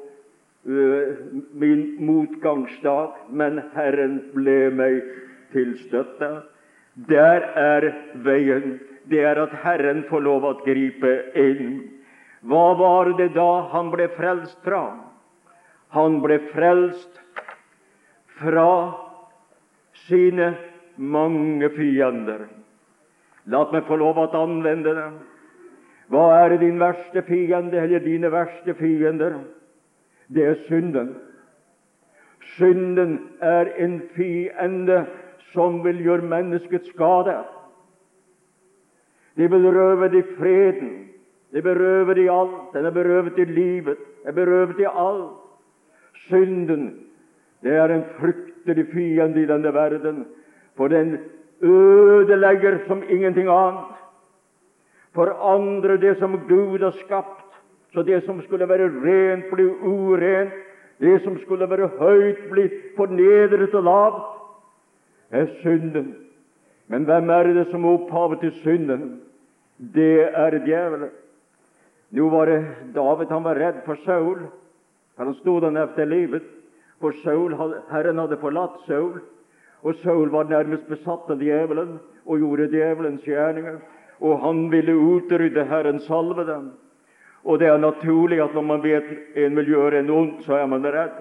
øh, 0.64 1.18
min 1.52 1.82
motgangsdag, 2.06 3.18
men 3.28 3.61
Herren 3.75 4.21
ble 4.35 4.71
meg 4.73 5.02
til 5.52 5.75
støtte. 5.85 6.30
Der 7.09 7.44
er 7.59 7.90
veien. 8.25 8.78
Det 9.11 9.25
er 9.26 9.40
at 9.42 9.52
Herren 9.64 10.04
får 10.09 10.25
lov 10.25 10.47
å 10.47 10.54
gripe 10.64 11.12
inn. 11.37 11.82
Hva 12.43 12.75
var 12.75 13.13
det 13.19 13.33
da 13.37 13.51
han 13.71 13.91
ble 13.93 14.09
frelst 14.17 14.59
fra? 14.65 14.83
Han 15.95 16.19
ble 16.25 16.41
frelst 16.51 17.21
fra 18.41 18.71
sine 20.07 20.55
mange 20.97 21.69
fiender. 21.77 22.49
La 23.47 23.63
meg 23.71 23.87
få 23.87 23.99
lov 23.99 24.19
å 24.23 24.29
anvende 24.39 24.95
det. 24.97 25.09
Hva 26.13 26.25
er 26.43 26.57
din 26.61 26.81
verste 26.83 27.23
fiende, 27.27 27.79
eller 27.79 28.03
dine 28.05 28.31
verste 28.33 28.75
fiender? 28.79 29.39
Det 30.29 30.45
er 30.45 30.59
synden. 30.67 31.15
Synden 32.57 33.19
er 33.41 33.71
en 33.81 34.01
fiende 34.17 35.05
som 35.53 35.81
vil 35.85 36.03
gjøre 36.05 36.29
mennesket 36.29 36.91
skade. 36.91 37.39
Det 39.37 39.49
vil 39.53 39.71
røve 39.73 40.11
deg 40.13 40.35
freden. 40.37 40.93
Det 41.52 41.62
berøver 41.62 42.14
de 42.14 42.30
alt. 42.30 42.75
Den 42.75 42.85
er 42.85 42.90
berøvet 42.90 43.38
i 43.38 43.44
livet. 43.44 43.97
Den 43.97 44.28
er 44.28 44.32
berøvet 44.32 44.78
i 44.78 44.85
alt. 44.85 45.30
Synden, 46.14 46.94
det 47.62 47.73
er 47.73 47.85
en 47.85 48.04
fryktelig 48.18 48.87
fiende 48.92 49.42
i 49.42 49.47
denne 49.47 49.75
verden, 49.75 50.26
for 50.76 50.88
den 50.88 51.18
ødelegger 51.62 52.78
som 52.87 53.02
ingenting 53.09 53.49
annet. 53.49 53.97
For 55.14 55.97
det 55.97 56.18
som 56.18 56.40
Gud 56.49 56.78
har 56.78 56.90
skapt, 56.90 57.52
så 57.92 58.02
det 58.02 58.23
som 58.25 58.42
skulle 58.42 58.68
være 58.68 58.88
rent, 58.88 59.44
blir 59.52 59.71
urent. 59.82 60.52
Det 61.00 61.23
som 61.23 61.38
skulle 61.38 61.71
være 61.71 61.88
høyt, 61.99 62.50
blir 62.50 62.68
fornedret 62.97 63.75
og 63.75 63.82
lavt. 63.82 64.23
er 65.30 65.47
synden. 65.61 66.14
Men 66.88 67.04
hvem 67.04 67.30
er 67.30 67.42
det 67.42 67.66
som 67.71 67.85
er 67.85 67.88
opphavet 67.88 68.40
til 68.40 68.52
synden? 68.52 69.21
Det 69.94 70.28
er 70.35 70.50
djevelen. 70.50 71.09
Nå 72.12 72.28
var 72.28 72.47
det 72.47 72.64
David 72.95 73.31
han 73.33 73.42
var 73.42 73.57
redd 73.57 73.78
for 73.87 73.97
Saul, 74.04 74.42
for 75.16 75.25
han 75.25 75.35
stod 75.40 75.64
han 75.64 75.81
etter 75.81 76.07
livet. 76.07 76.45
For 77.00 77.16
Saul, 77.25 77.54
Herren 77.90 78.21
hadde 78.21 78.38
forlatt 78.38 78.83
Saul, 78.87 79.23
og 79.83 79.97
Saul 80.04 80.28
var 80.31 80.50
nærmest 80.50 80.87
besatt 80.92 81.31
av 81.33 81.40
djevelen 81.42 81.97
og 82.28 82.38
gjorde 82.38 82.69
djevelens 82.71 83.25
gjerninger. 83.26 83.81
Og 84.23 84.38
han 84.45 84.69
ville 84.71 84.95
utrydde 84.95 85.64
Herrens 85.66 86.04
salvede. 86.07 86.59
Og 87.42 87.59
det 87.59 87.66
er 87.73 87.81
naturlig 87.81 88.38
at 88.45 88.54
når 88.54 88.66
man 88.69 88.85
vet 88.85 89.09
en 89.35 89.57
vil 89.59 89.73
gjøre 89.73 89.99
en 89.99 90.12
ondt, 90.14 90.45
så 90.47 90.61
er 90.61 90.69
man 90.71 90.87
redd. 90.87 91.16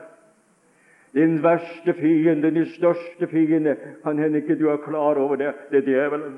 Din 1.16 1.40
verste 1.44 1.96
fiende, 1.98 2.52
din 2.52 2.70
største 2.76 3.28
fiende, 3.28 3.76
kan 4.04 4.20
hende 4.20 4.44
ikke 4.44 4.60
du 4.60 4.70
er 4.70 4.84
klar 4.84 5.18
over 5.20 5.36
det, 5.36 5.54
det 5.72 5.82
er 5.82 5.88
djevelen. 5.90 6.38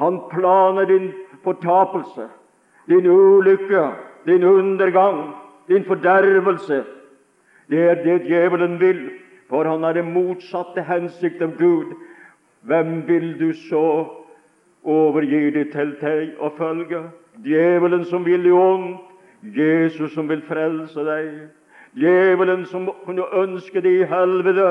Han 0.00 0.18
planer 0.30 0.88
din 0.88 1.12
fortapelse, 1.44 2.30
din 2.88 3.06
ulykke, 3.06 3.90
din 4.26 4.44
undergang, 4.44 5.34
din 5.68 5.84
fordervelse. 5.84 6.84
Det 7.70 7.80
er 7.90 7.94
det 7.94 8.26
djevelen 8.28 8.80
vil, 8.80 9.10
for 9.48 9.64
han 9.64 9.82
har 9.82 9.92
det 9.92 10.04
motsatte 10.04 10.82
hensikt 10.82 11.42
av 11.42 11.56
Gud. 11.58 11.94
Hvem 12.62 13.08
vil 13.08 13.40
du 13.40 13.52
så 13.68 14.06
overgi 14.84 15.50
deg 15.50 15.72
til 15.72 15.94
deg 16.00 16.34
og 16.38 16.52
følge? 16.58 17.02
Djevelen 17.44 18.04
som 18.04 18.24
vil 18.24 18.42
deg 18.42 18.52
ondt, 18.52 19.00
Jesus 19.42 20.12
som 20.14 20.28
vil 20.28 20.42
frelse 20.48 21.04
deg. 21.06 21.32
Djevelen 21.96 22.66
som 22.66 22.90
kunne 23.04 23.26
ønske 23.34 23.80
deg 23.80 24.02
i 24.02 24.08
helvete 24.10 24.70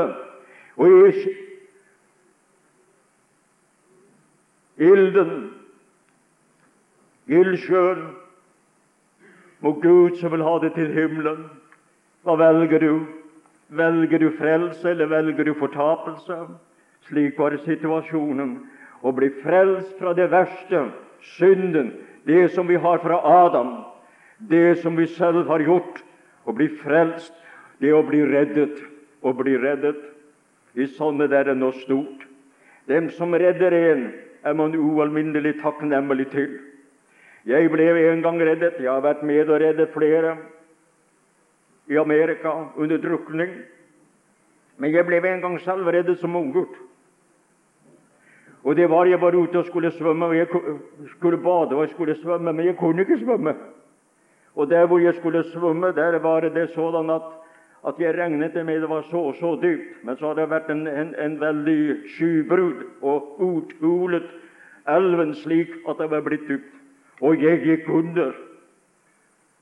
og 0.76 0.88
i 1.10 1.36
ilden, 4.78 5.52
ildsjøen. 7.28 8.06
må 9.60 9.72
Gud 9.82 10.18
som 10.20 10.32
vil 10.32 10.44
ha 10.44 10.60
det 10.62 10.74
til 10.76 10.92
himmelen. 10.94 11.46
Hva 12.24 12.36
velger 12.38 12.80
du? 12.80 13.06
Velger 13.70 14.20
du 14.20 14.30
frelse, 14.38 14.90
eller 14.90 15.06
velger 15.06 15.44
du 15.44 15.54
fortapelse? 15.54 16.38
Slik 17.08 17.40
var 17.40 17.58
situasjonen. 17.66 18.60
Å 19.02 19.12
bli 19.14 19.30
frelst 19.42 19.98
fra 20.00 20.14
det 20.14 20.28
verste, 20.32 20.88
synden, 21.38 21.94
det 22.26 22.52
som 22.54 22.68
vi 22.68 22.78
har 22.82 23.02
fra 23.02 23.20
Adam, 23.46 23.86
det 24.38 24.82
som 24.82 24.98
vi 24.98 25.08
selv 25.08 25.48
har 25.48 25.60
gjort. 25.60 26.02
Å 26.46 26.54
bli 26.54 26.68
frelst, 26.82 27.34
det 27.82 27.94
å 27.94 28.04
bli 28.06 28.22
reddet. 28.26 28.78
Å 29.26 29.34
bli 29.34 29.58
reddet. 29.58 29.98
I 30.76 30.86
sånne 30.86 31.28
der 31.32 31.50
er 31.50 31.58
noe 31.58 31.74
stort. 31.82 32.26
Dem 32.90 33.10
som 33.10 33.34
redder 33.34 33.74
en, 33.74 34.08
er 34.46 34.54
man 34.54 34.76
ualminnelig 34.78 35.56
takknemlig 35.62 36.30
til. 36.34 36.52
Jeg 37.46 37.70
ble 37.70 37.86
en 38.10 38.24
gang 38.26 38.40
reddet. 38.42 38.80
Jeg 38.82 38.90
har 38.90 39.04
vært 39.06 39.24
med 39.24 39.50
og 39.50 39.62
reddet 39.62 39.94
flere 39.94 40.38
i 41.88 41.98
Amerika 42.02 42.54
under 42.76 42.98
drukning. 42.98 43.52
Men 44.78 44.92
jeg 44.92 45.06
ble 45.06 45.22
en 45.22 45.44
gang 45.44 45.60
selv 45.62 45.88
reddet 45.88 46.20
som 46.20 46.36
unggutt. 46.36 46.74
Og 48.66 48.76
det 48.76 48.90
var 48.90 49.06
jeg 49.06 49.22
var 49.22 49.36
ute 49.36 49.60
og 49.62 49.66
skulle 49.66 49.92
svømme, 49.94 50.26
og 50.26 50.38
jeg 50.38 50.48
skulle 51.14 51.38
bade 51.38 51.76
og 51.76 51.84
jeg 51.84 51.90
skulle 51.90 52.16
svømme, 52.18 52.54
men 52.54 52.66
jeg 52.66 52.78
kunne 52.78 53.02
ikke 53.02 53.20
svømme. 53.22 53.54
Og 54.56 54.70
der 54.70 54.88
hvor 54.88 55.00
jeg 55.00 55.14
skulle 55.14 55.44
svømme, 55.52 55.92
der 55.94 56.18
var 56.20 56.42
det 56.42 56.72
sånn 56.74 57.10
at, 57.14 57.28
at 57.86 58.00
jeg 58.00 58.18
regnet 58.18 58.58
med 58.66 58.82
det 58.82 58.90
var 58.90 59.06
så 59.12 59.22
og 59.30 59.36
så 59.38 59.54
dypt. 59.62 60.02
Men 60.04 60.18
så 60.18 60.32
hadde 60.32 60.42
det 60.42 60.50
vært 60.50 60.72
en, 60.74 60.88
en, 60.88 61.14
en 61.16 61.38
veldig 61.42 62.10
skybrud 62.16 62.82
og 63.02 63.38
uthulet 63.38 64.32
elven 64.90 65.36
slik 65.36 65.78
at 65.90 66.02
det 66.02 66.10
var 66.10 66.26
blitt 66.26 66.50
dypt. 66.50 66.75
Og 67.22 67.42
jeg 67.42 67.62
gikk 67.64 67.90
under. 67.90 68.34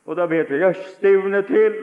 Og 0.05 0.17
da 0.17 0.25
vet 0.25 0.49
jeg 0.49 0.59
jeg 0.59 0.75
stivnet 0.95 1.47
til. 1.47 1.77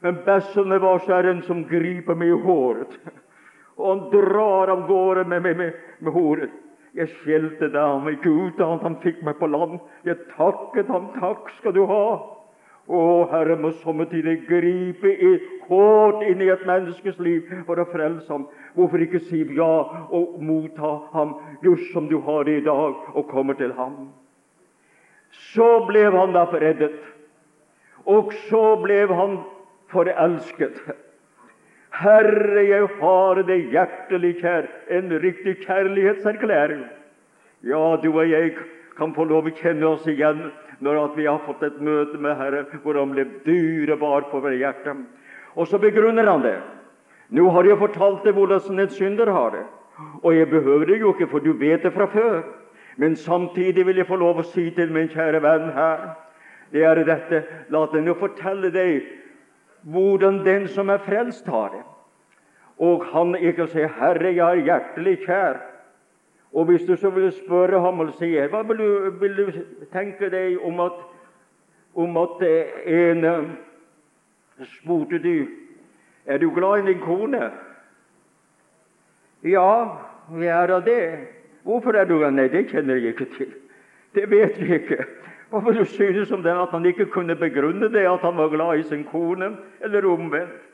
Men 0.00 0.18
bæsjene 0.26 0.80
var 0.80 0.98
så 1.04 1.18
er 1.18 1.30
en 1.30 1.42
som 1.42 1.64
griper 1.68 2.14
meg 2.18 2.30
i 2.30 2.42
håret 2.42 2.98
og 3.78 3.88
han 3.88 4.00
drar 4.10 4.72
av 4.72 4.86
gårde 4.86 5.24
med, 5.24 5.42
med, 5.42 5.56
med, 5.56 5.72
med 5.98 6.12
håret. 6.12 6.50
Jeg 6.94 7.12
skjelte 7.20 7.68
det 7.70 7.78
ham 7.78 8.08
ikke 8.10 8.30
ut 8.32 8.58
da 8.58 8.72
han 8.82 8.96
fikk 9.04 9.20
meg 9.22 9.38
på 9.38 9.46
land. 9.46 9.78
Jeg 10.08 10.18
takket 10.32 10.90
ham. 10.90 11.12
Takk 11.20 11.52
skal 11.60 11.76
du 11.76 11.84
ha. 11.86 12.06
Å, 12.88 13.00
Herre 13.30 13.58
må 13.60 13.70
somme 13.84 14.08
tider 14.10 14.40
gripe 14.48 15.12
i, 15.12 15.34
hårdt 15.68 16.24
inn 16.26 16.42
i 16.42 16.48
et 16.50 16.64
menneskes 16.66 17.20
liv 17.22 17.52
for 17.68 17.78
å 17.78 17.86
frelse 17.92 18.26
ham. 18.32 18.48
Hvorfor 18.78 19.02
ikke 19.02 19.18
si 19.26 19.42
ja 19.56 19.72
og 20.14 20.38
motta 20.38 20.92
ham 21.10 21.34
just 21.64 21.90
som 21.92 22.06
du 22.06 22.20
har 22.22 22.44
det 22.46 22.60
i 22.60 22.64
dag, 22.64 22.94
og 23.14 23.28
kommer 23.28 23.58
til 23.58 23.72
ham? 23.74 24.12
Så 25.50 25.66
ble 25.88 26.04
han 26.14 26.32
da 26.36 26.44
reddet, 26.52 26.94
og 28.06 28.30
så 28.46 28.76
ble 28.80 29.00
han 29.10 29.40
forelsket. 29.90 30.78
Herre, 31.98 32.62
jeg 32.62 32.86
har 33.00 33.42
deg 33.48 33.74
hjertelig 33.74 34.32
kjær. 34.38 34.70
En 34.94 35.10
riktig 35.20 35.56
kjærlighetserklæring. 35.64 36.84
Ja, 37.66 37.96
du 37.98 38.12
og 38.12 38.30
jeg 38.30 38.54
kan 38.98 39.14
få 39.16 39.26
lov 39.26 39.48
å 39.50 39.54
kjenne 39.58 39.88
oss 39.96 40.06
igjen 40.06 40.50
når 40.84 41.16
vi 41.16 41.26
har 41.26 41.42
fått 41.42 41.64
et 41.66 41.80
møte 41.82 42.20
med 42.22 42.38
Herre 42.38 42.62
hvor 42.84 42.94
Han 42.94 43.16
ble 43.16 43.26
dyrebar 43.42 44.28
for 44.30 44.44
vårt 44.44 44.60
hjerte. 44.60 44.94
Og 45.58 45.66
så 45.66 45.80
begrunner 45.82 46.30
han 46.30 46.44
det. 46.44 46.58
Nå 47.28 47.50
har 47.50 47.64
jeg 47.64 47.78
fortalt 47.78 48.24
deg 48.24 48.34
hvordan 48.34 48.80
en 48.80 48.90
synder 48.90 49.32
har 49.32 49.50
det. 49.50 49.66
Og 50.22 50.36
jeg 50.36 50.48
behøver 50.50 50.86
det 50.86 51.00
jo 51.00 51.12
ikke, 51.12 51.28
for 51.30 51.38
du 51.38 51.52
vet 51.52 51.82
det 51.82 51.92
fra 51.92 52.06
før. 52.06 52.42
Men 52.96 53.16
samtidig 53.16 53.86
vil 53.86 53.96
jeg 53.96 54.06
få 54.06 54.16
lov 54.16 54.40
å 54.40 54.46
si 54.46 54.70
til 54.74 54.92
min 54.92 55.10
kjære 55.12 55.42
venn 55.42 55.70
her 55.74 56.08
det 56.72 56.84
er 56.84 57.00
dette 57.04 57.42
La 57.72 57.86
meg 57.92 58.04
nå 58.04 58.14
fortelle 58.18 58.70
deg 58.72 59.06
hvordan 59.88 60.42
den 60.44 60.66
som 60.68 60.90
er 60.90 61.00
frelst, 61.00 61.46
har 61.46 61.70
det. 61.72 61.84
Og 62.78 63.04
han 63.12 63.34
ikke 63.34 63.66
sier 63.66 63.88
'Herre, 63.88 64.34
jeg 64.34 64.58
er 64.58 64.64
hjertelig 64.64 65.18
kjær'. 65.24 65.60
Og 66.52 66.64
hvis 66.64 66.84
du 66.84 66.96
så 66.96 67.10
vil 67.10 67.32
spørre 67.32 67.80
ham 67.80 68.00
og 68.00 68.12
si 68.14 68.34
hva 68.34 68.62
vil 68.62 68.78
du, 68.78 69.10
vil 69.20 69.36
du 69.36 69.52
tenke 69.92 70.30
deg 70.30 70.58
om 70.64 70.80
at, 70.80 70.98
om 71.94 72.16
at 72.16 72.42
en 72.86 73.24
eh, 73.24 73.48
spurte 74.64 75.18
du 75.18 75.46
er 76.28 76.38
du 76.38 76.50
glad 76.54 76.82
i 76.82 76.92
din 76.92 77.00
kone? 77.00 77.50
Ja, 79.44 79.72
jeg 80.36 80.52
er 80.52 80.74
av 80.74 80.84
det. 80.84 81.02
Hvorfor 81.64 81.96
er 81.96 82.04
du 82.04 82.18
det? 82.20 82.30
Nei, 82.34 82.48
det 82.52 82.68
kjenner 82.70 83.00
jeg 83.00 83.14
ikke 83.14 83.30
til. 83.36 83.50
Det 84.14 84.28
vet 84.30 84.60
jeg 84.60 84.82
ikke. 84.82 85.04
Hvorfor 85.48 85.72
du 85.72 85.84
synes 85.84 86.32
om 86.32 86.42
det 86.44 86.52
at 86.52 86.72
han 86.74 86.86
ikke 86.86 87.08
kunne 87.12 87.36
begrunne 87.36 87.88
det 87.92 88.04
at 88.08 88.24
han 88.24 88.36
var 88.36 88.52
glad 88.52 88.78
i 88.78 88.88
sin 88.88 89.04
kone, 89.08 89.56
eller 89.80 90.06
omvendt? 90.06 90.64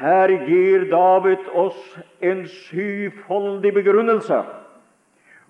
Her 0.00 0.32
gir 0.46 0.86
David 0.90 1.48
oss 1.52 1.80
en 2.24 2.46
syvfoldig 2.48 3.74
begrunnelse 3.74 4.38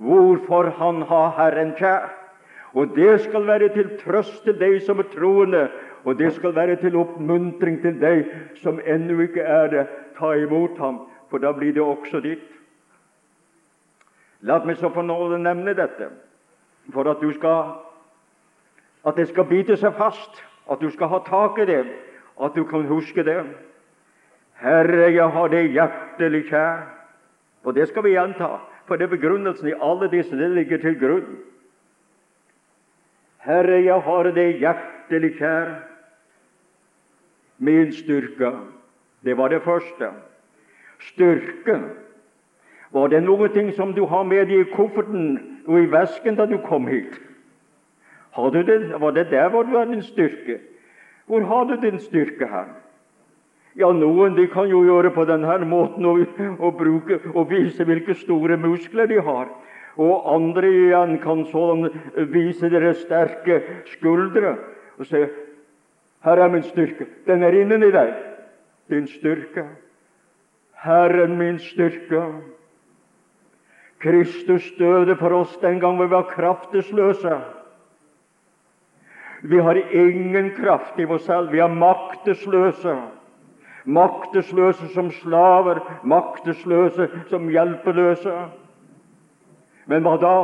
hvorfor 0.00 0.70
han 0.78 1.02
har 1.02 1.30
Herren 1.37 1.74
kjær. 1.78 2.09
Og 2.72 2.94
det 2.96 3.20
skal 3.20 3.46
være 3.46 3.68
til 3.74 3.90
trøst 4.00 4.44
til 4.44 4.56
deg 4.59 4.78
som 4.87 5.02
er 5.02 5.09
troende, 5.12 5.68
og 6.05 6.19
det 6.19 6.33
skal 6.35 6.55
være 6.55 6.77
til 6.77 6.97
oppmuntring 6.97 7.81
til 7.83 8.01
deg 8.01 8.25
som 8.63 8.81
ennå 8.87 9.21
ikke 9.27 9.43
er 9.43 9.67
det. 9.73 9.87
Ta 10.19 10.33
imot 10.37 10.79
ham, 10.79 11.01
for 11.31 11.39
da 11.39 11.53
blir 11.53 11.73
det 11.73 11.83
også 11.83 12.21
ditt. 12.21 12.45
La 14.41 14.59
meg 14.65 14.79
så 14.81 14.89
få 14.93 15.03
nåde 15.05 15.39
nevne 15.39 15.75
dette 15.77 16.09
for 16.93 17.09
at, 17.11 17.21
du 17.21 17.33
skal, 17.33 17.75
at 19.07 19.17
det 19.17 19.29
skal 19.29 19.45
bite 19.49 19.77
seg 19.77 19.93
fast, 19.97 20.41
at 20.71 20.81
du 20.81 20.89
skal 20.91 21.13
ha 21.13 21.21
tak 21.27 21.59
i 21.61 21.67
det, 21.69 21.85
at 22.41 22.57
du 22.57 22.65
kan 22.65 22.89
huske 22.89 23.25
det. 23.25 23.43
Herre, 24.61 25.13
jeg 25.13 25.29
har 25.29 25.49
det 25.49 25.71
hjertelig 25.73 26.43
kjær. 26.49 26.83
Og 27.65 27.75
det 27.77 27.89
skal 27.89 28.05
vi 28.05 28.17
gjenta, 28.17 28.57
for 28.89 28.97
det 28.97 29.07
er 29.07 29.13
begrunnelsen 29.13 29.69
i 29.69 29.77
alle 29.77 30.09
disse 30.13 30.37
det 30.37 30.51
ligger 30.57 30.81
til 30.81 30.97
grunn. 31.01 31.39
Herre, 33.45 33.81
jeg 33.85 34.01
har 34.05 34.31
det 34.37 34.49
hjertelig 34.61 35.37
kjær. 35.39 35.89
Min 37.61 37.92
styrke. 37.92 38.53
Det 39.25 39.37
var 39.37 39.49
det 39.49 39.62
første. 39.62 40.11
Styrke. 41.01 41.81
Var 42.92 43.09
det 43.09 43.23
noe 43.23 43.49
som 43.77 43.92
du 43.94 44.07
har 44.07 44.25
med 44.25 44.49
deg 44.49 44.61
i 44.61 44.70
kofferten 44.73 45.38
og 45.66 45.79
i 45.79 45.90
vesken 45.92 46.37
da 46.37 46.46
du 46.46 46.59
kom 46.59 46.88
hit? 46.88 47.20
Det, 48.37 49.01
var 49.01 49.11
det 49.11 49.31
der 49.31 49.49
hvor 49.49 49.62
du 49.62 49.77
har 49.77 49.85
din 49.85 50.03
styrke? 50.03 50.59
Hvor 51.27 51.40
har 51.40 51.64
du 51.64 51.77
din 51.77 51.99
styrke 51.99 52.46
her? 52.46 52.66
Ja, 53.77 53.92
Noen 53.92 54.35
de 54.35 54.46
kan 54.51 54.66
jo 54.68 54.83
gjøre 54.83 55.11
på 55.14 55.25
denne 55.25 55.59
måten 55.64 56.05
og, 56.05 56.27
og, 56.59 56.75
bruke, 56.79 57.20
og 57.35 57.51
vise 57.51 57.85
hvilke 57.85 58.14
store 58.14 58.57
muskler 58.57 59.07
de 59.07 59.20
har. 59.20 59.46
Og 59.96 60.35
andre 60.35 60.66
igjen 60.70 61.18
kan 61.23 61.44
sånn 61.53 61.87
vise 62.33 62.70
deres 62.70 63.05
sterke 63.05 63.61
skuldre 63.92 64.57
og 64.99 65.07
si 65.07 65.23
her 66.20 66.37
er 66.37 66.48
min 66.48 66.62
styrke. 66.62 67.06
Den 67.26 67.42
er 67.42 67.54
innen 67.56 67.83
i 67.83 67.92
deg. 67.92 68.14
Din 68.90 69.06
styrke. 69.09 69.64
Herren 70.83 71.38
min 71.38 71.59
styrke. 71.59 72.22
Kristus 74.00 74.72
døde 74.78 75.16
for 75.16 75.33
oss 75.37 75.56
den 75.61 75.80
gang 75.80 76.00
vi 76.00 76.11
var 76.11 76.28
kraftesløse. 76.28 77.40
Vi 79.42 79.59
har 79.59 79.74
ingen 79.92 80.50
kraft 80.56 80.98
i 80.98 81.04
oss 81.04 81.24
selv. 81.24 81.52
Vi 81.52 81.59
er 81.59 81.68
maktesløse. 81.68 82.96
Maktesløse 83.85 84.88
som 84.94 85.11
slaver, 85.11 85.80
maktesløse 86.04 87.09
som 87.28 87.48
hjelpeløse. 87.48 88.35
Men 89.87 90.04
hva 90.04 90.16
da? 90.20 90.35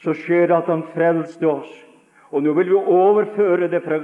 Så 0.00 0.14
skjer 0.16 0.48
det 0.48 0.56
at 0.56 0.72
Han 0.72 0.86
frelste 0.94 1.48
oss. 1.48 1.72
Og 2.32 2.42
nå 2.42 2.52
vil 2.52 2.72
vi 2.72 2.80
overføre 2.80 3.68
det 3.68 3.82
fra 3.84 4.00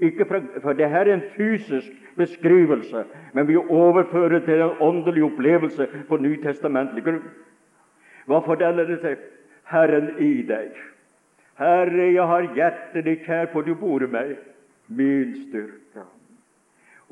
ikke 0.00 0.24
fra, 0.24 0.40
for 0.62 0.72
det 0.72 0.88
her 0.90 1.06
er 1.06 1.14
en 1.14 1.28
fysisk 1.36 1.92
beskrivelse, 2.16 3.04
men 3.32 3.48
vi 3.48 3.56
overfører 3.56 4.38
til 4.46 4.62
en 4.62 4.80
åndelig 4.80 5.24
opplevelse 5.24 5.86
på 6.08 6.16
nytestamentlig 6.16 7.04
grunn. 7.04 7.22
Hva 8.26 8.40
forteller 8.46 8.88
det 8.88 9.00
seg? 9.02 9.22
Herren 9.70 10.10
i 10.18 10.42
deg. 10.46 10.74
Herre, 11.58 12.10
jeg 12.12 12.26
har 12.26 12.50
hjertet 12.56 13.06
ditt 13.06 13.24
kjær, 13.26 13.50
for 13.52 13.62
du 13.62 13.74
bor 13.78 14.02
i 14.02 14.10
meg, 14.10 14.36
min 14.88 15.34
styrke. 15.46 16.04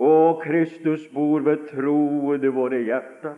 Og 0.03 0.43
Kristus 0.43 1.05
bor 1.15 1.45
ved 1.47 1.69
troen 1.71 2.43
i 2.43 2.53
våre 2.53 2.81
hjerter, 2.83 3.37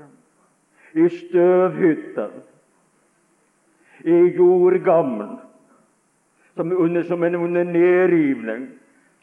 i 0.94 1.08
støvhytten, 1.10 2.38
i 4.04 4.16
jordgammen, 4.36 5.36
som, 6.54 6.72
under, 6.72 7.02
som 7.02 7.22
en 7.26 7.36
under 7.36 7.64
nedrivning, 7.66 8.68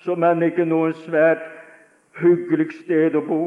som 0.06 0.24
er 0.24 0.40
ikke 0.48 0.66
noe 0.66 0.94
svært 1.04 1.44
hyggelig 2.22 2.72
sted 2.82 3.16
å 3.16 3.24
bo. 3.26 3.44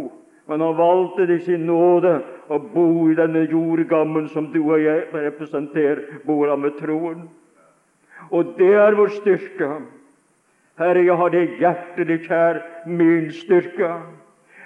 Men 0.47 0.61
han 0.61 0.77
valgte 0.77 1.27
det 1.27 1.41
i 1.41 1.45
sin 1.47 1.67
nåde 1.67 2.19
å 2.53 2.59
bo 2.61 3.09
i 3.09 3.17
denne 3.17 3.47
jordgammen 3.49 4.29
som 4.33 4.51
du 4.53 4.61
og 4.61 4.83
jeg 4.83 5.07
representerer, 5.13 6.21
bor 6.27 6.51
han 6.53 6.61
med 6.61 6.77
troen. 6.81 7.25
Og 8.31 8.57
det 8.59 8.75
er 8.77 8.97
vår 8.97 9.15
styrke. 9.21 9.71
Herre, 10.81 11.05
jeg 11.07 11.17
har 11.17 11.31
det 11.33 11.45
hjertet 11.61 12.09
ditt 12.11 12.29
kjær, 12.29 12.61
min 12.87 13.31
styrke. 13.33 13.95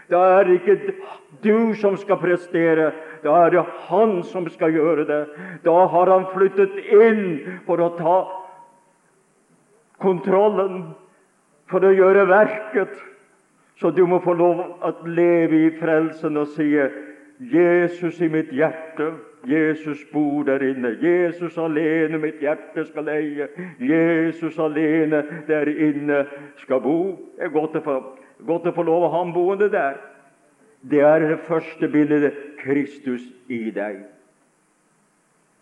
Da 0.09 0.22
er 0.38 0.48
det 0.48 0.59
ikke 0.59 0.94
du 1.44 1.74
som 1.79 1.98
skal 2.01 2.18
prestere, 2.22 2.92
da 3.22 3.35
er 3.44 3.51
det 3.53 3.64
Han 3.88 4.22
som 4.24 4.46
skal 4.48 4.72
gjøre 4.72 5.05
det. 5.05 5.22
Da 5.64 5.87
har 5.92 6.11
Han 6.11 6.27
flyttet 6.33 6.79
inn 6.88 7.61
for 7.66 7.83
å 7.83 7.90
ta 7.98 8.18
kontrollen, 10.01 10.94
for 11.70 11.85
å 11.85 11.94
gjøre 11.94 12.26
verket. 12.28 12.96
Så 13.78 13.92
du 13.94 14.02
må 14.11 14.18
få 14.24 14.35
lov 14.35 14.61
å 14.83 14.92
leve 15.07 15.61
i 15.68 15.70
frelsen 15.78 16.37
og 16.40 16.50
si 16.57 16.72
Jesus 17.38 18.18
i 18.20 18.28
mitt 18.33 18.50
hjerte. 18.50 19.12
Jesus 19.46 20.00
bor 20.12 20.42
der 20.44 20.64
inne. 20.66 20.96
Jesus 20.98 21.57
alene 21.59 22.18
mitt 22.18 22.40
hjerte 22.42 22.85
skal 22.88 23.09
eie. 23.12 23.46
Jesus 23.78 24.59
alene 24.59 25.22
der 25.46 25.70
inne 25.70 26.24
skal 26.64 26.83
bo. 26.83 26.98
Det 27.37 27.46
er 27.46 27.54
godt 27.54 27.78
å 27.78 27.85
få, 27.85 27.98
godt 28.48 28.66
å 28.66 28.74
få 28.74 28.87
lov 28.88 29.07
å 29.07 29.12
ha 29.12 29.22
ham 29.22 29.35
boende 29.37 29.70
der. 29.70 30.00
Det 30.83 31.00
er 31.02 31.22
det 31.22 31.40
første 31.46 31.88
bildet 31.90 32.35
Kristus 32.59 33.22
i 33.50 33.70
deg. 33.74 34.02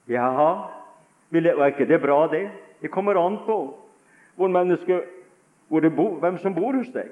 Jaha, 0.09 0.51
er 1.35 1.67
ikke 1.69 1.89
det 1.89 2.01
bra, 2.01 2.27
det? 2.33 2.47
Det 2.81 2.93
kommer 2.93 3.19
an 3.21 3.39
på 3.45 3.59
hvor 4.37 4.49
mennesket, 4.53 5.05
bor, 5.71 6.19
hvem 6.21 6.39
som 6.39 6.55
bor 6.55 6.75
hos 6.75 6.91
deg. 6.95 7.11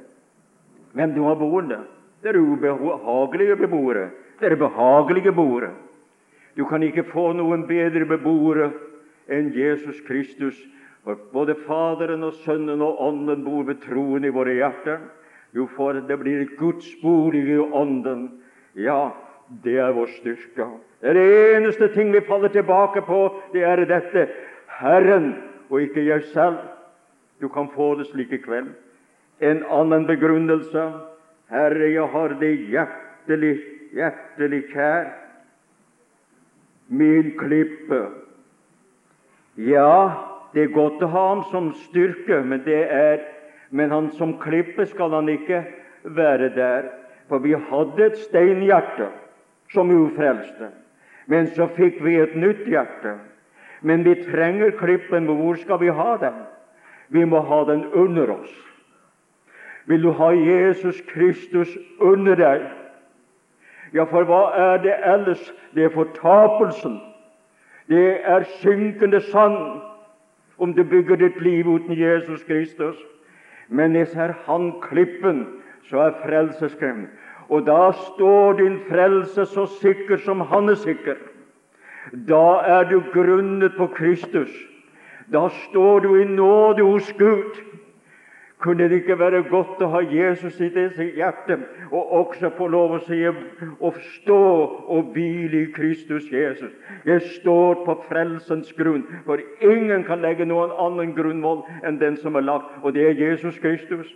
Hvem 0.94 1.14
du 1.14 1.22
har 1.24 1.34
boende. 1.34 1.80
Det 2.22 2.32
er 2.32 2.40
ubehagelige 2.40 3.56
beboere. 3.56 4.10
Det 4.40 4.52
er 4.52 4.56
behagelige 4.56 5.32
boere. 5.32 5.70
Du 6.56 6.64
kan 6.64 6.82
ikke 6.82 7.04
få 7.10 7.32
noen 7.32 7.66
bedre 7.66 8.06
beboere 8.06 8.70
enn 9.28 9.52
Jesus 9.54 10.00
Kristus. 10.06 10.56
For 11.04 11.18
både 11.32 11.56
Faderen 11.66 12.24
og 12.24 12.32
Sønnen 12.44 12.80
og 12.82 13.00
Ånden 13.02 13.44
bor 13.44 13.66
ved 13.68 13.82
troen 13.82 14.24
i 14.24 14.32
våre 14.32 14.54
hjerter. 14.56 15.02
Jo, 15.54 15.66
for 15.76 15.92
det 15.92 16.16
blir 16.18 16.46
Guds 16.58 16.88
bolig 17.02 17.44
i 17.52 17.58
Ånden. 17.58 18.28
Ja, 18.74 19.12
det 19.64 19.76
er 19.78 19.92
vår 19.92 20.08
styrke. 20.16 20.66
Det 21.00 21.10
er 21.12 21.18
det 21.18 21.56
eneste 21.56 21.90
ting 21.92 22.12
vi 22.14 22.24
faller 22.24 22.48
tilbake 22.48 23.02
på, 23.04 23.28
det 23.52 23.62
er 23.62 23.84
dette 23.84 24.28
Herren, 24.80 25.34
og 25.68 25.82
ikke 25.84 26.06
jeg 26.06 26.24
selv. 26.32 26.56
Du 27.40 27.48
kan 27.48 27.68
få 27.68 27.94
det 27.94 28.06
slik 28.10 28.32
i 28.32 28.40
kveld. 28.42 28.72
En 29.40 29.64
annen 29.70 30.06
begrunnelse 30.06 30.92
Herre, 31.50 31.90
jeg 31.92 32.08
har 32.08 32.34
det 32.40 32.52
hjertelig, 32.70 33.54
hjertelig 33.92 34.62
kjær 34.72 35.10
min 36.88 37.32
klippe. 37.38 38.00
Ja, 39.56 40.12
det 40.54 40.66
er 40.66 40.74
godt 40.74 41.02
å 41.02 41.10
ha 41.10 41.24
ham 41.28 41.42
som 41.50 41.72
styrke, 41.84 42.40
men, 42.42 42.62
det 42.66 42.80
er, 42.90 43.20
men 43.70 43.92
han 43.92 44.10
som 44.18 44.36
klippe 44.42 44.86
skal 44.90 45.14
han 45.14 45.30
ikke 45.30 45.62
være 46.04 46.50
der. 46.56 46.90
For 47.28 47.40
vi 47.40 47.54
hadde 47.56 48.04
et 48.04 48.18
steinhjerte 48.26 49.08
som 49.72 49.90
ufrelste, 49.90 50.68
men 51.26 51.48
så 51.56 51.70
fikk 51.76 52.02
vi 52.04 52.18
et 52.20 52.34
nytt 52.36 52.66
hjerte. 52.68 53.16
Men 53.80 54.04
vi 54.04 54.16
trenger 54.26 54.74
klippen, 54.80 55.24
men 55.24 55.40
hvor 55.40 55.56
skal 55.60 55.80
vi 55.80 55.92
ha 55.92 56.16
den? 56.20 56.36
Vi 57.08 57.24
må 57.24 57.40
ha 57.40 57.64
den 57.72 57.84
under 57.92 58.30
oss. 58.30 58.54
Vil 59.86 60.02
du 60.02 60.10
ha 60.10 60.30
Jesus 60.32 61.00
Kristus 61.08 61.68
under 62.00 62.34
deg, 62.34 62.62
ja, 63.94 64.04
for 64.10 64.26
hva 64.26 64.44
er 64.58 64.78
det 64.82 64.94
ellers? 65.06 65.42
Det 65.74 65.84
er 65.84 65.92
fortapelsen. 65.94 66.96
Det 67.88 68.16
er 68.24 68.46
synkende 68.58 69.20
sand 69.20 69.82
om 70.58 70.72
du 70.74 70.82
bygger 70.82 71.20
ditt 71.20 71.40
liv 71.42 71.68
uten 71.68 71.94
Jesus 71.98 72.42
Kristus. 72.42 72.96
Men 73.68 73.94
hvis 73.94 74.16
er 74.16 74.34
Han 74.46 74.72
klippen, 74.80 75.46
så 75.88 75.98
er 75.98 76.18
frelseskrem. 76.24 77.06
Og 77.48 77.66
da 77.66 77.92
står 77.92 78.52
din 78.52 78.80
frelse 78.88 79.46
så 79.46 79.66
sikker 79.66 80.16
som 80.16 80.40
Han 80.40 80.68
er 80.68 80.74
sikker. 80.74 81.14
Da 82.28 82.60
er 82.66 82.84
du 82.88 83.02
grunnet 83.12 83.72
på 83.76 83.86
Kristus. 83.86 84.50
Da 85.32 85.48
står 85.48 86.00
du 86.00 86.22
i 86.22 86.24
nåde 86.24 86.82
hos 86.82 87.12
Gud. 87.18 87.60
Kunne 88.64 88.88
det 88.88 89.02
ikke 89.02 89.18
være 89.20 89.42
godt 89.50 89.82
å 89.84 89.90
ha 89.92 90.00
Jesus 90.08 90.56
i 90.64 90.70
det 90.72 90.94
hjerte, 90.96 91.58
og 91.90 92.12
også 92.16 92.48
få 92.56 92.68
lov 92.72 92.94
å 92.96 93.00
si 93.04 93.18
å 93.28 93.90
stå 94.14 94.38
og 94.94 95.10
hvile 95.12 95.66
i 95.66 95.72
Kristus 95.74 96.30
Jesus? 96.32 96.72
Jeg 97.04 97.20
står 97.34 97.82
på 97.84 97.98
frelsens 98.08 98.72
grunn, 98.78 99.04
for 99.26 99.42
ingen 99.60 100.06
kan 100.08 100.24
legge 100.24 100.46
noen 100.48 100.72
annen 100.80 101.12
grunnvoll 101.12 101.60
enn 101.84 102.00
den 102.00 102.16
som 102.22 102.40
er 102.40 102.46
lagt, 102.46 102.72
og 102.80 102.96
det 102.96 103.04
er 103.10 103.20
Jesus 103.20 103.60
Kristus. 103.60 104.08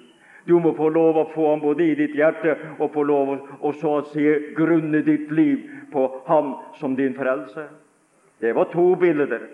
Du 0.49 0.57
må 0.65 0.73
få 0.73 0.89
lov 0.97 1.19
å 1.21 1.29
få 1.35 1.51
ham 1.51 1.61
både 1.61 1.85
i 1.85 1.99
ditt 1.99 2.17
hjerte 2.17 2.55
og 2.79 2.95
få 2.95 3.05
lov 3.05 3.35
å 3.61 3.73
så 3.77 3.99
å 3.99 4.05
si 4.15 4.25
grunne 4.57 5.03
ditt 5.05 5.29
liv 5.29 5.67
på 5.93 6.09
ham 6.25 6.55
som 6.81 6.97
din 6.97 7.13
frelse. 7.19 7.67
Det 8.41 8.55
var 8.57 8.73
to 8.73 8.95
bilder. 8.97 9.45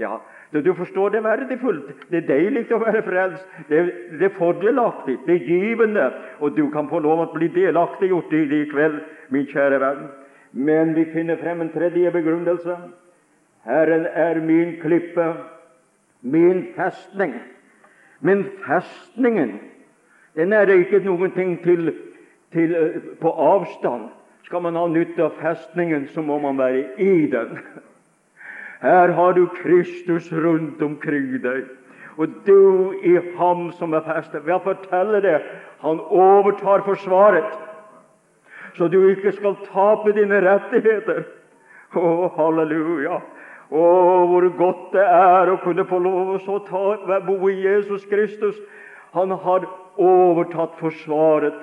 Ja, 0.00 0.18
så 0.54 0.60
du 0.60 0.74
forstår, 0.74 1.08
det 1.08 1.18
er 1.18 1.22
verdifullt. 1.22 1.86
Det 2.10 2.20
er 2.20 2.26
deilig 2.28 2.68
å 2.70 2.76
være 2.78 3.00
frelst. 3.02 3.46
Det 3.66 3.78
er, 3.78 3.88
det 4.20 4.28
er 4.28 4.36
fordelaktig, 4.36 5.16
det 5.26 5.34
er 5.34 5.48
givende, 5.48 6.04
og 6.38 6.52
du 6.54 6.68
kan 6.70 6.86
få 6.86 7.00
lov 7.02 7.22
å 7.24 7.32
bli 7.32 7.48
delaktiggjort 7.50 8.30
i 8.38 8.42
det 8.52 8.60
i 8.62 8.68
kveld, 8.70 9.00
min 9.34 9.48
kjære 9.50 9.80
venn. 9.82 10.04
Men 10.54 10.92
vi 10.94 11.08
finner 11.10 11.40
frem 11.40 11.64
en 11.64 11.72
tredje 11.74 12.12
begrunnelse. 12.14 12.76
Herren 13.66 14.06
er 14.06 14.38
min 14.46 14.76
klippe, 14.78 15.26
min 16.22 16.68
festning. 16.76 17.34
Men 18.22 18.44
festningen, 18.62 19.56
den 20.38 20.54
er 20.54 20.70
ikke 20.70 21.00
noen 21.02 21.34
ting 21.34 21.56
til, 21.64 21.96
til 22.54 22.76
eh, 22.78 23.00
på 23.18 23.34
avstand. 23.48 24.06
Skal 24.46 24.62
man 24.62 24.78
ha 24.78 24.86
nytte 24.86 25.26
av 25.26 25.34
festningen, 25.42 26.06
så 26.14 26.22
må 26.22 26.38
man 26.38 26.62
være 26.62 26.86
i 27.02 27.26
den. 27.34 27.58
Her 28.84 29.14
har 29.16 29.32
du 29.32 29.46
Kristus 29.62 30.28
rundt 30.32 30.82
omkring 30.84 31.38
deg, 31.40 31.64
og 32.20 32.34
du 32.44 32.92
i 33.00 33.14
ham 33.38 33.70
som 33.78 33.94
er 33.96 34.04
festet. 34.04 34.44
Jeg 34.46 34.60
forteller 34.64 35.24
det, 35.24 35.38
Han 35.80 36.00
overtar 36.00 36.84
forsvaret, 36.84 37.48
så 38.76 38.88
du 38.88 39.08
ikke 39.08 39.32
skal 39.32 39.56
tape 39.72 40.12
dine 40.16 40.40
rettigheter. 40.40 41.24
Å, 41.94 42.28
halleluja! 42.36 43.20
Å, 43.70 43.84
hvor 44.28 44.46
godt 44.58 44.92
det 44.92 45.04
er 45.04 45.50
å 45.52 45.58
kunne 45.64 45.84
få 45.88 45.98
lov 46.04 46.34
å 46.36 46.58
ta, 46.68 47.20
bo 47.26 47.36
i 47.48 47.56
Jesus 47.64 48.04
Kristus. 48.10 48.56
Han 49.16 49.32
har 49.44 49.66
overtatt 50.00 50.76
forsvaret 50.80 51.56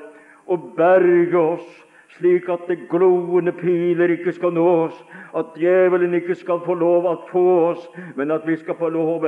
og 0.47 0.71
berget 0.77 1.35
oss, 1.35 1.67
slik 2.17 2.49
at 2.49 2.67
det 2.67 2.87
gloende 2.89 3.51
piler 3.51 4.13
ikke 4.15 4.33
skal 4.35 4.53
nå 4.53 4.65
oss, 4.85 4.97
at 5.37 5.55
djevelen 5.57 6.13
ikke 6.13 6.35
skal 6.35 6.61
få 6.65 6.75
lov 6.79 7.07
å 7.07 7.15
få 7.31 7.45
oss, 7.71 7.87
men 8.15 8.31
at 8.31 8.47
vi 8.47 8.57
skal 8.59 8.77
få 8.79 8.89
lov 8.89 9.27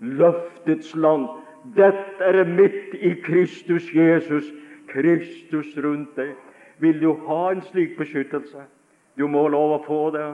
løftets 0.00 0.94
land. 0.96 1.28
Dette 1.76 2.24
er 2.24 2.44
midt 2.48 2.94
i 2.94 3.14
Kristus 3.24 3.90
Jesus, 3.94 4.46
Kristus 4.88 5.74
rundt 5.76 6.16
deg. 6.16 6.32
Vil 6.80 7.00
du 7.00 7.12
ha 7.26 7.50
en 7.50 7.60
slik 7.62 7.98
beskyttelse? 7.98 8.64
Du 9.18 9.26
må 9.28 9.48
lov 9.52 9.76
å 9.76 9.82
få 9.84 10.00
det. 10.14 10.28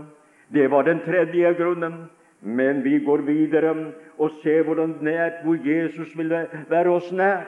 Det 0.54 0.70
var 0.70 0.86
den 0.86 1.02
tredje 1.02 1.54
grunnen. 1.58 2.06
Men 2.40 2.84
vi 2.84 2.98
går 3.02 3.24
videre 3.26 3.72
og 4.18 4.30
ser 4.42 4.62
hvordan 4.62 4.98
nært 5.02 5.40
hvor 5.42 5.58
Jesus 5.64 6.12
vil 6.18 6.30
være 6.68 6.92
oss 6.92 7.08
nær, 7.12 7.46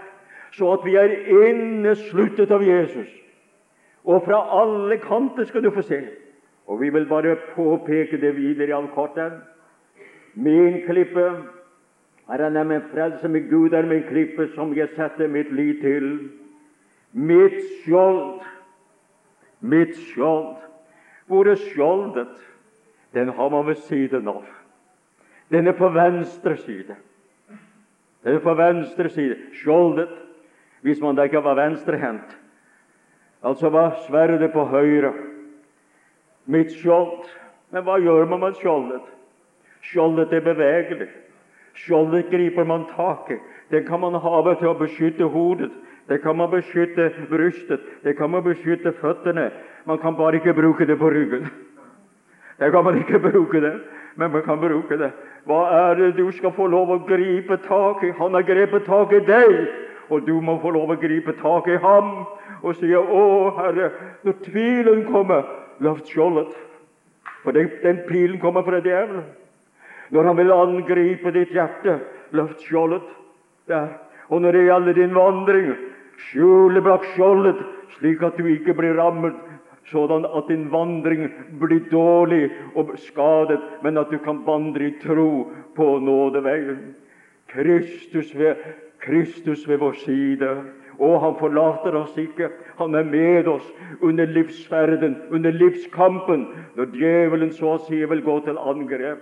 så 0.57 0.73
at 0.75 0.85
vi 0.85 0.97
er 0.97 1.13
innesluttet 1.29 2.51
av 2.51 2.65
Jesus. 2.65 3.09
Og 4.05 4.23
fra 4.25 4.41
alle 4.63 4.99
kanter 4.99 5.45
skal 5.45 5.65
du 5.65 5.71
få 5.71 5.83
se. 5.83 6.01
Og 6.67 6.81
vi 6.81 6.91
vil 6.91 7.07
bare 7.09 7.37
påpeke 7.55 8.21
det 8.21 8.37
videre 8.37 8.69
i 8.69 8.73
all 8.77 8.89
korthet. 8.95 9.33
Min 10.35 10.83
klippe 10.87 11.25
er 12.29 12.43
han 12.43 12.53
nemlig 12.53 12.83
frelse 12.93 13.29
med 13.29 13.51
Gud 13.51 13.73
er 13.73 13.87
min 13.87 14.03
klippe 14.03 14.49
som 14.55 14.77
jeg 14.77 14.89
setter 14.97 15.29
mitt 15.29 15.53
liv 15.53 15.81
til. 15.81 16.31
Mitt 17.13 17.57
skjold, 17.83 18.41
mitt 19.61 19.97
skjold. 19.97 20.57
Hvor 21.27 21.49
er 21.49 21.55
skjoldet? 21.55 22.37
Den 23.15 23.29
har 23.29 23.49
man 23.49 23.67
ved 23.67 23.75
siden 23.75 24.29
av. 24.29 24.45
Den 25.51 25.67
er 25.67 25.73
på 25.73 25.89
venstre 25.89 26.57
side. 26.57 26.97
Den 28.25 28.35
er 28.35 28.41
på 28.45 28.55
venstre 28.55 29.09
side. 29.09 29.37
Skjoldet, 29.53 30.13
hvis 30.81 31.01
man 31.01 31.17
da 31.17 31.23
ikke 31.23 31.45
var 31.45 31.57
venstrehendt. 31.57 32.39
Altså 33.45 33.71
var 33.71 33.97
sverdet 34.09 34.53
på 34.53 34.65
høyre. 34.65 35.13
Mitt 36.47 36.73
skjold. 36.81 37.29
Men 37.71 37.85
hva 37.85 37.99
gjør 38.01 38.27
man 38.31 38.41
med 38.41 38.57
skjoldet? 38.59 39.05
Skjoldet 39.85 40.33
er 40.33 40.41
bevegelig. 40.45 41.09
Skjoldet 41.79 42.31
griper 42.33 42.65
man 42.65 42.89
tak 42.97 43.31
i. 43.31 43.39
Det 43.71 43.85
kan 43.87 44.01
man 44.01 44.15
ha 44.15 44.43
til 44.55 44.71
å 44.71 44.79
beskytte 44.79 45.29
hodet. 45.29 45.71
Det 46.09 46.23
kan 46.23 46.37
man 46.37 46.51
beskytte 46.51 47.11
brystet. 47.29 47.81
Det 48.03 48.17
kan 48.17 48.31
man 48.31 48.43
beskytte 48.43 48.93
føttene. 49.01 49.51
Man 49.85 49.99
kan 49.99 50.17
bare 50.17 50.41
ikke 50.41 50.55
bruke 50.57 50.87
det 50.87 50.99
på 50.99 51.11
ryggen. 51.11 51.51
Det 52.59 52.73
kan 52.73 52.85
man 52.85 52.99
ikke 52.99 53.19
bruke 53.19 53.61
det, 53.61 53.75
men 54.17 54.33
man 54.33 54.43
kan 54.43 54.59
bruke 54.59 54.97
det. 54.99 55.13
Hva 55.45 55.61
er 55.71 55.95
det 55.95 56.17
du 56.17 56.31
skal 56.33 56.53
få 56.57 56.67
lov 56.67 56.91
å 56.91 56.99
gripe 57.07 57.57
tak 57.69 58.03
i? 58.03 58.11
Han 58.19 58.35
har 58.35 58.43
grepet 58.43 58.89
tak 58.89 59.13
i 59.13 59.21
deg, 59.23 59.69
og 60.11 60.27
du 60.27 60.41
må 60.41 60.59
få 60.63 60.73
lov 60.75 60.91
å 60.91 60.99
gripe 60.99 61.37
tak 61.39 61.69
i 61.69 61.79
ham 61.79 62.27
og 62.63 62.75
sier 62.77 62.99
'Å, 62.99 63.57
Herre, 63.57 63.91
når 64.25 64.33
tvilen 64.45 65.05
kommer, 65.13 65.45
løft 65.81 66.09
skjoldet.' 66.09 66.57
For 67.43 67.53
den, 67.53 67.71
den 67.83 68.01
pilen 68.09 68.41
kommer 68.41 68.63
fra 68.63 68.81
djevelen. 68.81 69.25
Når 70.11 70.25
han 70.25 70.37
vil 70.37 70.53
angripe 70.53 71.31
ditt 71.31 71.53
hjerte, 71.55 72.01
løft 72.33 72.61
skjoldet 72.67 73.07
der. 73.69 73.89
Og 74.29 74.43
når 74.43 74.53
det 74.53 74.65
gjelder 74.65 74.93
din 74.93 75.15
vandring, 75.15 75.75
skjule 76.19 76.83
bak 76.83 77.05
skjoldet, 77.15 77.61
slik 77.99 78.23
at 78.23 78.37
du 78.37 78.47
ikke 78.47 78.75
blir 78.75 78.99
rammet 78.99 79.37
sådan 79.89 80.27
at 80.37 80.49
din 80.49 80.67
vandring 80.73 81.31
blir 81.61 81.81
dårlig 81.91 82.51
og 82.75 82.91
skadet, 83.01 83.61
men 83.83 83.97
at 83.97 84.11
du 84.11 84.19
kan 84.19 84.43
vandre 84.47 84.85
i 84.85 84.97
tro 85.03 85.49
på 85.77 85.99
nådeveien. 85.99 86.95
Kristus 87.49 88.35
ved, 88.39 88.57
Kristus 89.01 89.69
ved 89.69 89.79
vår 89.79 89.93
side. 89.93 90.49
Og 90.99 91.21
han 91.23 91.37
forlater 91.39 91.95
oss 91.95 92.17
ikke. 92.19 92.51
Han 92.79 92.95
er 92.95 93.07
med 93.07 93.49
oss 93.49 93.67
under 94.03 94.27
livsferden, 94.27 95.17
under 95.31 95.55
livskampen, 95.55 96.47
når 96.75 96.95
djevelen 96.95 97.53
så 97.55 97.77
å 97.77 97.83
si 97.87 98.03
vil 98.03 98.23
gå 98.27 98.41
til 98.47 98.59
angrep. 98.59 99.21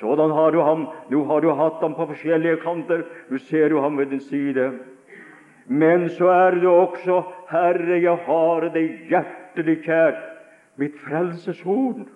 Sådan 0.00 0.32
har 0.32 0.50
du 0.52 0.60
ham. 0.60 0.88
Nå 1.12 1.24
har 1.28 1.40
du 1.40 1.50
hatt 1.56 1.80
ham 1.84 1.94
på 1.96 2.08
forskjellige 2.12 2.60
kanter. 2.64 3.04
Nå 3.28 3.40
ser 3.48 3.68
du 3.68 3.80
ham 3.80 3.96
ved 3.96 4.12
din 4.12 4.20
side. 4.20 4.70
Men 5.66 6.08
så 6.08 6.28
er 6.32 6.60
det 6.60 6.68
også 6.68 7.22
Herre, 7.50 8.00
jeg 8.00 8.18
har 8.26 8.68
deg 8.74 9.08
hjertelig 9.10 9.80
kjær, 9.84 10.18
mitt 10.78 10.98
frelseshorn. 11.02 12.06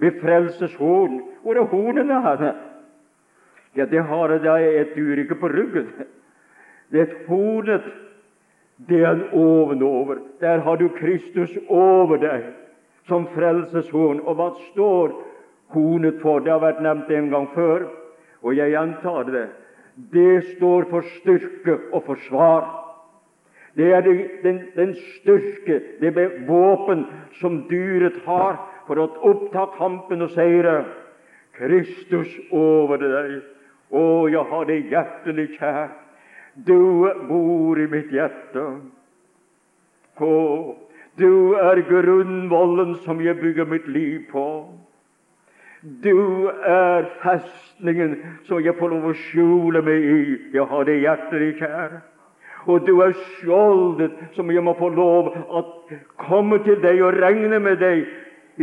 Mitt 0.00 0.20
frelseshorn. 0.22 1.20
Hvor 1.42 1.58
er 1.58 1.70
hornene 1.70 2.20
Her? 2.22 2.46
Ja, 3.76 3.84
det 3.84 4.02
har 4.08 4.32
jeg 4.32 4.80
et 4.80 4.96
ikke 4.96 5.34
på 5.34 5.48
ryggen. 5.48 5.92
Det 6.92 7.00
er 7.00 7.08
et 7.08 7.28
hornet. 7.28 7.86
Det 8.88 9.02
er 9.02 9.10
en 9.10 9.28
ovenover. 9.32 10.18
Der 10.40 10.58
har 10.64 10.76
du 10.76 10.88
Kristus 10.88 11.50
over 11.68 12.20
deg 12.20 12.50
som 13.08 13.28
frelseshorn. 13.34 14.20
Og 14.20 14.36
hva 14.36 14.50
står 14.72 15.14
hornet 15.74 16.20
for? 16.22 16.40
Det 16.44 16.52
har 16.52 16.64
vært 16.64 16.82
nevnt 16.84 17.10
en 17.10 17.30
gang 17.32 17.48
før, 17.54 17.88
og 18.42 18.56
jeg 18.56 18.74
gjentar 18.74 19.30
det 19.32 19.46
det 19.96 20.56
står 20.56 20.84
for 20.90 21.04
styrke 21.20 21.78
og 21.92 22.02
forsvar. 22.04 22.66
Det 23.76 23.92
er 23.92 24.00
den, 24.00 24.60
den 24.76 24.94
styrke, 24.94 25.80
det 26.00 26.16
er 26.16 26.46
våpen 26.48 27.06
som 27.40 27.62
dyret 27.70 28.16
har 28.24 28.58
for 28.86 29.00
å 29.00 29.08
oppta 29.28 29.66
kampen 29.76 30.24
og 30.24 30.32
seire. 30.36 30.84
Kristus 31.56 32.32
over 32.52 33.00
deg. 33.00 33.38
Å, 33.88 34.02
jeg 34.28 34.44
har 34.50 34.68
det 34.68 34.78
hjertelig 34.92 35.46
kjær. 35.56 35.88
Du 36.64 37.12
bor 37.28 37.78
i 37.80 37.86
mitt 37.90 38.12
hjerte. 38.14 38.64
Å, 40.16 40.32
du 41.20 41.30
er 41.60 41.82
grunnvollen 41.84 42.94
som 43.04 43.20
jeg 43.20 43.36
bygger 43.42 43.68
mitt 43.68 43.88
liv 43.92 44.24
på. 44.30 44.46
Du 45.82 46.48
er 46.48 47.10
festningen 47.20 48.16
som 48.48 48.62
jeg 48.64 48.74
får 48.78 48.94
lov 48.94 49.10
å 49.10 49.16
skjule 49.26 49.82
meg 49.84 50.06
i. 50.08 50.20
Jeg 50.56 50.68
har 50.70 50.88
det 50.88 51.00
hjertelig 51.02 51.50
kjær. 51.60 51.98
Og 52.66 52.86
du 52.88 52.96
er 53.04 53.12
skjoldet 53.36 54.16
som 54.34 54.48
jeg 54.50 54.64
må 54.64 54.74
få 54.78 54.88
lov 54.96 55.28
å 55.30 55.62
komme 56.24 56.58
til 56.64 56.80
deg 56.82 57.04
og 57.04 57.20
regne 57.20 57.60
med 57.62 57.78
deg 57.84 58.06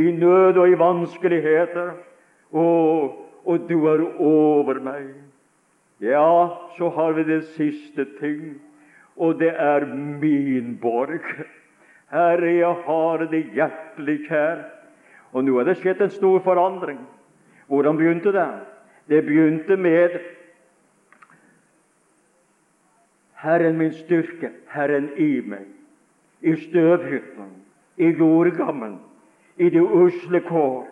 i 0.02 0.10
nød 0.18 0.58
og 0.58 0.74
i 0.74 0.80
vanskeligheter. 0.82 1.94
Å, 2.52 2.66
og 3.46 3.70
du 3.70 3.78
er 3.94 4.04
over 4.18 4.82
meg. 4.84 5.23
Ja, 6.04 6.60
så 6.78 6.90
har 6.90 7.14
vi 7.14 7.24
det 7.24 7.44
siste 7.56 8.06
ting, 8.20 8.62
og 9.16 9.40
det 9.40 9.54
er 9.56 9.86
min 10.22 10.78
borg. 10.82 11.24
Herre, 12.12 12.50
jeg 12.52 12.76
har 12.86 13.24
det 13.32 13.46
hjertelig 13.56 14.18
kjær. 14.28 14.66
Og 15.32 15.46
nå 15.48 15.56
er 15.60 15.70
det 15.70 15.78
skjedd 15.80 16.02
en 16.04 16.12
stor 16.12 16.42
forandring. 16.44 17.00
Hvordan 17.72 17.98
begynte 17.98 18.34
det? 18.36 18.50
Det 19.08 19.22
begynte 19.26 19.78
med 19.80 20.20
Herren 23.44 23.78
min 23.78 23.94
styrke, 23.94 24.50
Herren 24.68 25.10
i 25.18 25.40
meg, 25.40 25.66
i 26.42 26.56
støvhytten, 26.56 27.50
i 27.98 28.12
jordgammen, 28.12 29.00
i 29.58 29.70
det 29.70 29.82
usle 29.82 30.40
kår, 30.50 30.84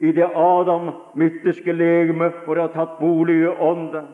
i 0.00 0.12
det 0.12 0.30
Adam 0.34 0.90
midterske 1.14 1.72
legeme 1.72 2.32
å 2.32 2.58
ha 2.60 2.66
tatt 2.72 2.96
bolig 3.00 3.42
i 3.42 3.52
ånden. 3.52 4.08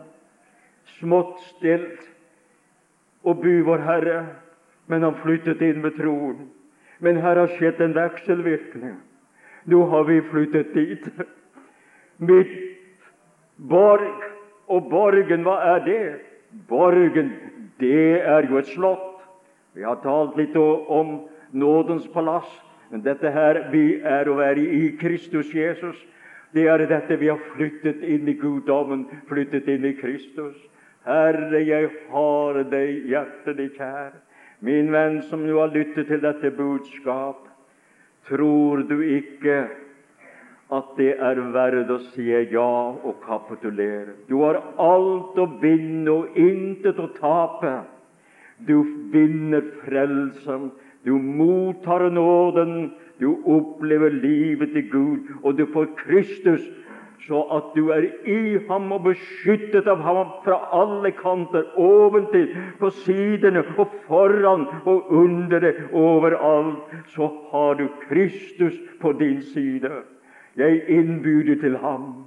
Smått 0.98 1.40
stilt 1.54 2.02
og 3.24 3.40
by 3.42 3.60
vår 3.64 3.82
Herre, 3.84 4.18
men 4.86 5.02
han 5.02 5.16
flyttet 5.22 5.62
inn 5.64 5.82
ved 5.84 5.96
troen. 5.96 6.50
Men 7.00 7.20
her 7.24 7.40
har 7.40 7.52
skjedd 7.56 7.80
en 7.80 7.96
vekselvirkning. 7.96 8.98
Nå 9.64 9.80
har 9.90 10.04
vi 10.04 10.20
flyttet 10.28 10.74
dit. 10.76 11.08
Mitt 12.18 12.54
borg. 13.56 14.30
Og 14.64 14.86
borgen, 14.88 15.42
hva 15.44 15.58
er 15.74 15.82
det? 15.84 16.04
Borgen, 16.68 17.34
det 17.80 18.22
er 18.24 18.46
jo 18.48 18.56
et 18.56 18.70
slott. 18.72 19.20
Vi 19.76 19.84
har 19.84 19.98
talt 20.00 20.38
litt 20.40 20.56
om 20.56 21.18
nådens 21.52 22.06
palass. 22.14 22.48
Men 22.88 23.02
dette 23.04 23.28
her, 23.34 23.66
vi 23.72 24.00
er 24.00 24.28
å 24.30 24.38
være 24.38 24.64
i 24.64 24.86
Kristus 25.00 25.50
Jesus. 25.52 25.98
Det 26.54 26.68
er 26.70 26.86
dette 26.86 27.18
vi 27.18 27.28
har 27.28 27.40
flyttet 27.56 28.04
inn 28.06 28.28
i 28.30 28.36
guddommen, 28.38 29.08
flyttet 29.28 29.68
inn 29.68 29.84
i 29.88 29.96
Kristus. 29.98 30.56
Herre, 31.04 31.60
jeg 31.60 31.90
har 32.10 32.60
deg 32.72 33.08
hjertelig 33.10 33.70
kjær. 33.76 34.14
Min 34.64 34.88
venn 34.92 35.20
som 35.28 35.42
nå 35.44 35.58
har 35.58 35.72
lyttet 35.74 36.08
til 36.08 36.22
dette 36.22 36.50
budskap, 36.56 37.42
tror 38.24 38.84
du 38.88 39.02
ikke 39.04 39.66
at 40.72 40.94
det 40.96 41.10
er 41.20 41.40
verdt 41.52 41.90
å 41.92 41.98
si 42.14 42.30
ja 42.32 42.70
og 42.94 43.18
kapitulere. 43.26 44.16
Du 44.28 44.38
har 44.40 44.62
alt 44.80 45.36
å 45.36 45.46
vinne 45.60 46.08
og 46.10 46.38
intet 46.40 46.98
å 46.98 47.10
tape. 47.18 47.74
Du 48.64 48.80
vinner 49.12 49.66
frelsen. 49.84 50.70
Du 51.04 51.18
mottar 51.20 52.08
nåden. 52.08 52.94
Du 53.20 53.28
opplever 53.44 54.10
livet 54.10 54.72
til 54.74 54.88
Gud, 54.90 55.28
og 55.44 55.54
du 55.58 55.68
får 55.70 55.92
Kristus 56.00 56.64
så 57.26 57.40
at 57.56 57.70
du 57.76 57.88
er 57.94 58.06
i 58.28 58.58
ham 58.68 58.92
og 58.92 59.06
beskyttet 59.06 59.86
av 59.88 60.02
ham 60.04 60.32
fra 60.44 60.58
alle 60.76 61.12
kanter, 61.16 61.64
oventil, 61.80 62.50
på 62.80 62.90
sidene 63.04 63.64
og 63.78 63.94
foran 64.08 64.66
og 64.84 65.12
under 65.12 65.60
det, 65.60 65.74
overalt, 65.92 66.92
så 67.14 67.30
har 67.52 67.80
du 67.80 67.88
Kristus 68.08 68.76
på 69.00 69.12
din 69.12 69.42
side. 69.42 69.90
Jeg 70.56 70.82
innbyr 70.88 71.60
til 71.60 71.76
ham. 71.76 72.26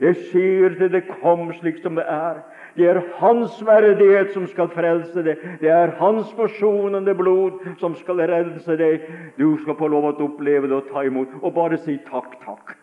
Jeg 0.00 0.14
sier 0.30 0.76
til 0.78 0.92
det 0.92 1.08
kom 1.10 1.48
slik 1.58 1.82
som 1.82 1.98
det 1.98 2.06
er. 2.06 2.38
Det 2.78 2.86
er 2.86 3.00
Hans 3.18 3.58
verdighet 3.66 4.30
som 4.30 4.46
skal 4.46 4.70
frelse 4.70 5.24
deg. 5.26 5.42
Det 5.60 5.70
er 5.74 5.96
Hans 5.98 6.30
forsonende 6.38 7.14
blod 7.18 7.58
som 7.80 7.96
skal 7.98 8.22
rense 8.30 8.78
deg. 8.78 9.08
Du 9.38 9.56
skal 9.64 9.74
få 9.78 9.90
lov 9.90 10.12
å 10.12 10.14
oppleve 10.28 10.70
det 10.70 10.78
og 10.78 10.92
ta 10.92 11.02
imot. 11.02 11.34
Og 11.42 11.54
bare 11.56 11.80
si 11.82 11.98
takk, 12.06 12.38
takk. 12.44 12.77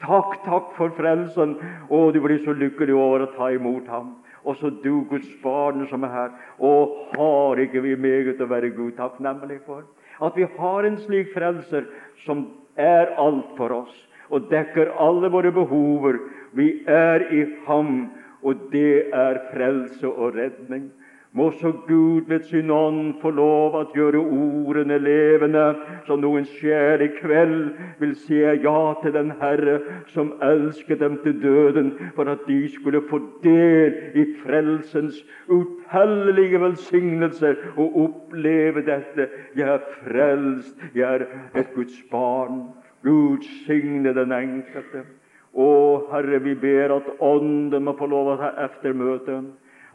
Takk, 0.00 0.38
takk 0.46 0.72
for 0.78 0.92
frelsen. 0.96 1.56
Å, 1.92 1.98
du 2.14 2.20
blir 2.24 2.40
så 2.44 2.54
lykkelig 2.56 2.96
over 2.96 3.26
å 3.26 3.32
ta 3.36 3.50
imot 3.52 3.88
ham. 3.92 4.14
Også 4.48 4.70
du, 4.80 5.02
Guds 5.10 5.28
barn, 5.42 5.84
som 5.90 6.06
er 6.08 6.14
her. 6.14 6.30
Å, 6.56 6.70
har 7.16 7.60
ikke 7.60 7.82
vi 7.84 7.96
meget 8.00 8.40
å 8.40 8.48
være 8.48 8.72
Gud 8.76 8.96
takknemlig 8.96 9.60
for? 9.66 9.84
At 10.24 10.36
vi 10.36 10.46
har 10.56 10.88
en 10.88 10.96
slik 11.04 11.34
frelser 11.34 11.88
som 12.24 12.46
er 12.80 13.12
alt 13.20 13.52
for 13.58 13.72
oss, 13.82 13.92
og 14.32 14.48
dekker 14.52 14.94
alle 15.00 15.28
våre 15.32 15.52
behover. 15.52 16.20
Vi 16.56 16.70
er 16.88 17.26
i 17.34 17.44
ham, 17.66 18.08
og 18.40 18.68
det 18.72 19.10
er 19.12 19.42
frelse 19.52 20.08
og 20.08 20.36
redning. 20.38 20.88
Må 21.32 21.50
så 21.50 21.70
Gud 21.86 22.26
ved 22.26 22.42
sin 22.42 22.70
ånd 22.70 23.14
få 23.22 23.30
lov 23.30 23.80
at 23.80 23.92
gjøre 23.94 24.18
ordene 24.18 24.96
levende, 24.98 25.76
så 26.06 26.16
noen 26.18 26.42
sjel 26.56 27.04
i 27.04 27.08
kveld 27.20 27.68
vil 28.00 28.16
si 28.18 28.40
ja 28.40 28.80
til 29.02 29.14
den 29.14 29.30
Herre 29.38 29.76
som 30.10 30.32
elsket 30.42 30.98
dem 30.98 31.20
til 31.22 31.38
døden, 31.42 31.92
for 32.16 32.26
at 32.32 32.42
de 32.48 32.58
skulle 32.74 33.04
få 33.10 33.20
del 33.44 34.18
i 34.18 34.26
frelsens 34.42 35.22
utallige 35.46 36.60
velsignelser 36.60 37.54
og 37.76 37.96
oppleve 38.08 38.82
dette. 38.90 39.30
Jeg 39.54 39.70
er 39.76 39.86
frelst, 40.00 40.82
jeg 40.94 41.14
er 41.14 41.26
et 41.54 41.74
Guds 41.78 42.02
barn. 42.10 42.64
Gud 43.06 43.46
signe 43.68 44.10
den 44.18 44.34
enkelte. 44.34 45.06
Å, 45.54 45.70
Herre, 46.10 46.42
vi 46.42 46.58
ber 46.58 46.98
at 46.98 47.08
Ånden 47.22 47.86
må 47.86 47.94
få 47.98 48.10
lov 48.10 48.34
å 48.34 48.38
ta 48.42 48.50
eftermøte 48.66 49.40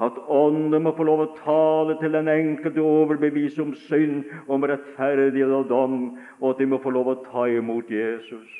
at 0.03 0.17
Ånden 0.27 0.83
må 0.83 0.91
få 0.97 1.05
lov 1.07 1.23
å 1.23 1.31
tale 1.39 1.95
til 2.01 2.17
den 2.17 2.27
enkelte, 2.27 2.83
overbevise 2.83 3.63
om 3.63 3.71
synd, 3.87 4.25
om 4.51 4.67
rettferdighet 4.67 5.53
og 5.55 5.69
dom, 5.71 5.97
og 6.41 6.49
at 6.51 6.59
de 6.59 6.67
må 6.67 6.81
få 6.83 6.91
lov 6.95 7.13
å 7.13 7.17
ta 7.29 7.47
imot 7.47 7.91
Jesus. 7.91 8.51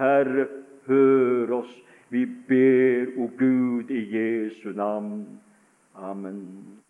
Herre, 0.00 0.48
hør 0.90 1.58
oss. 1.62 1.72
Vi 2.12 2.26
ber, 2.48 3.14
o 3.16 3.30
Gud, 3.38 3.90
i 3.90 4.02
Jesu 4.12 4.72
navn. 4.76 5.24
Amen. 5.96 6.81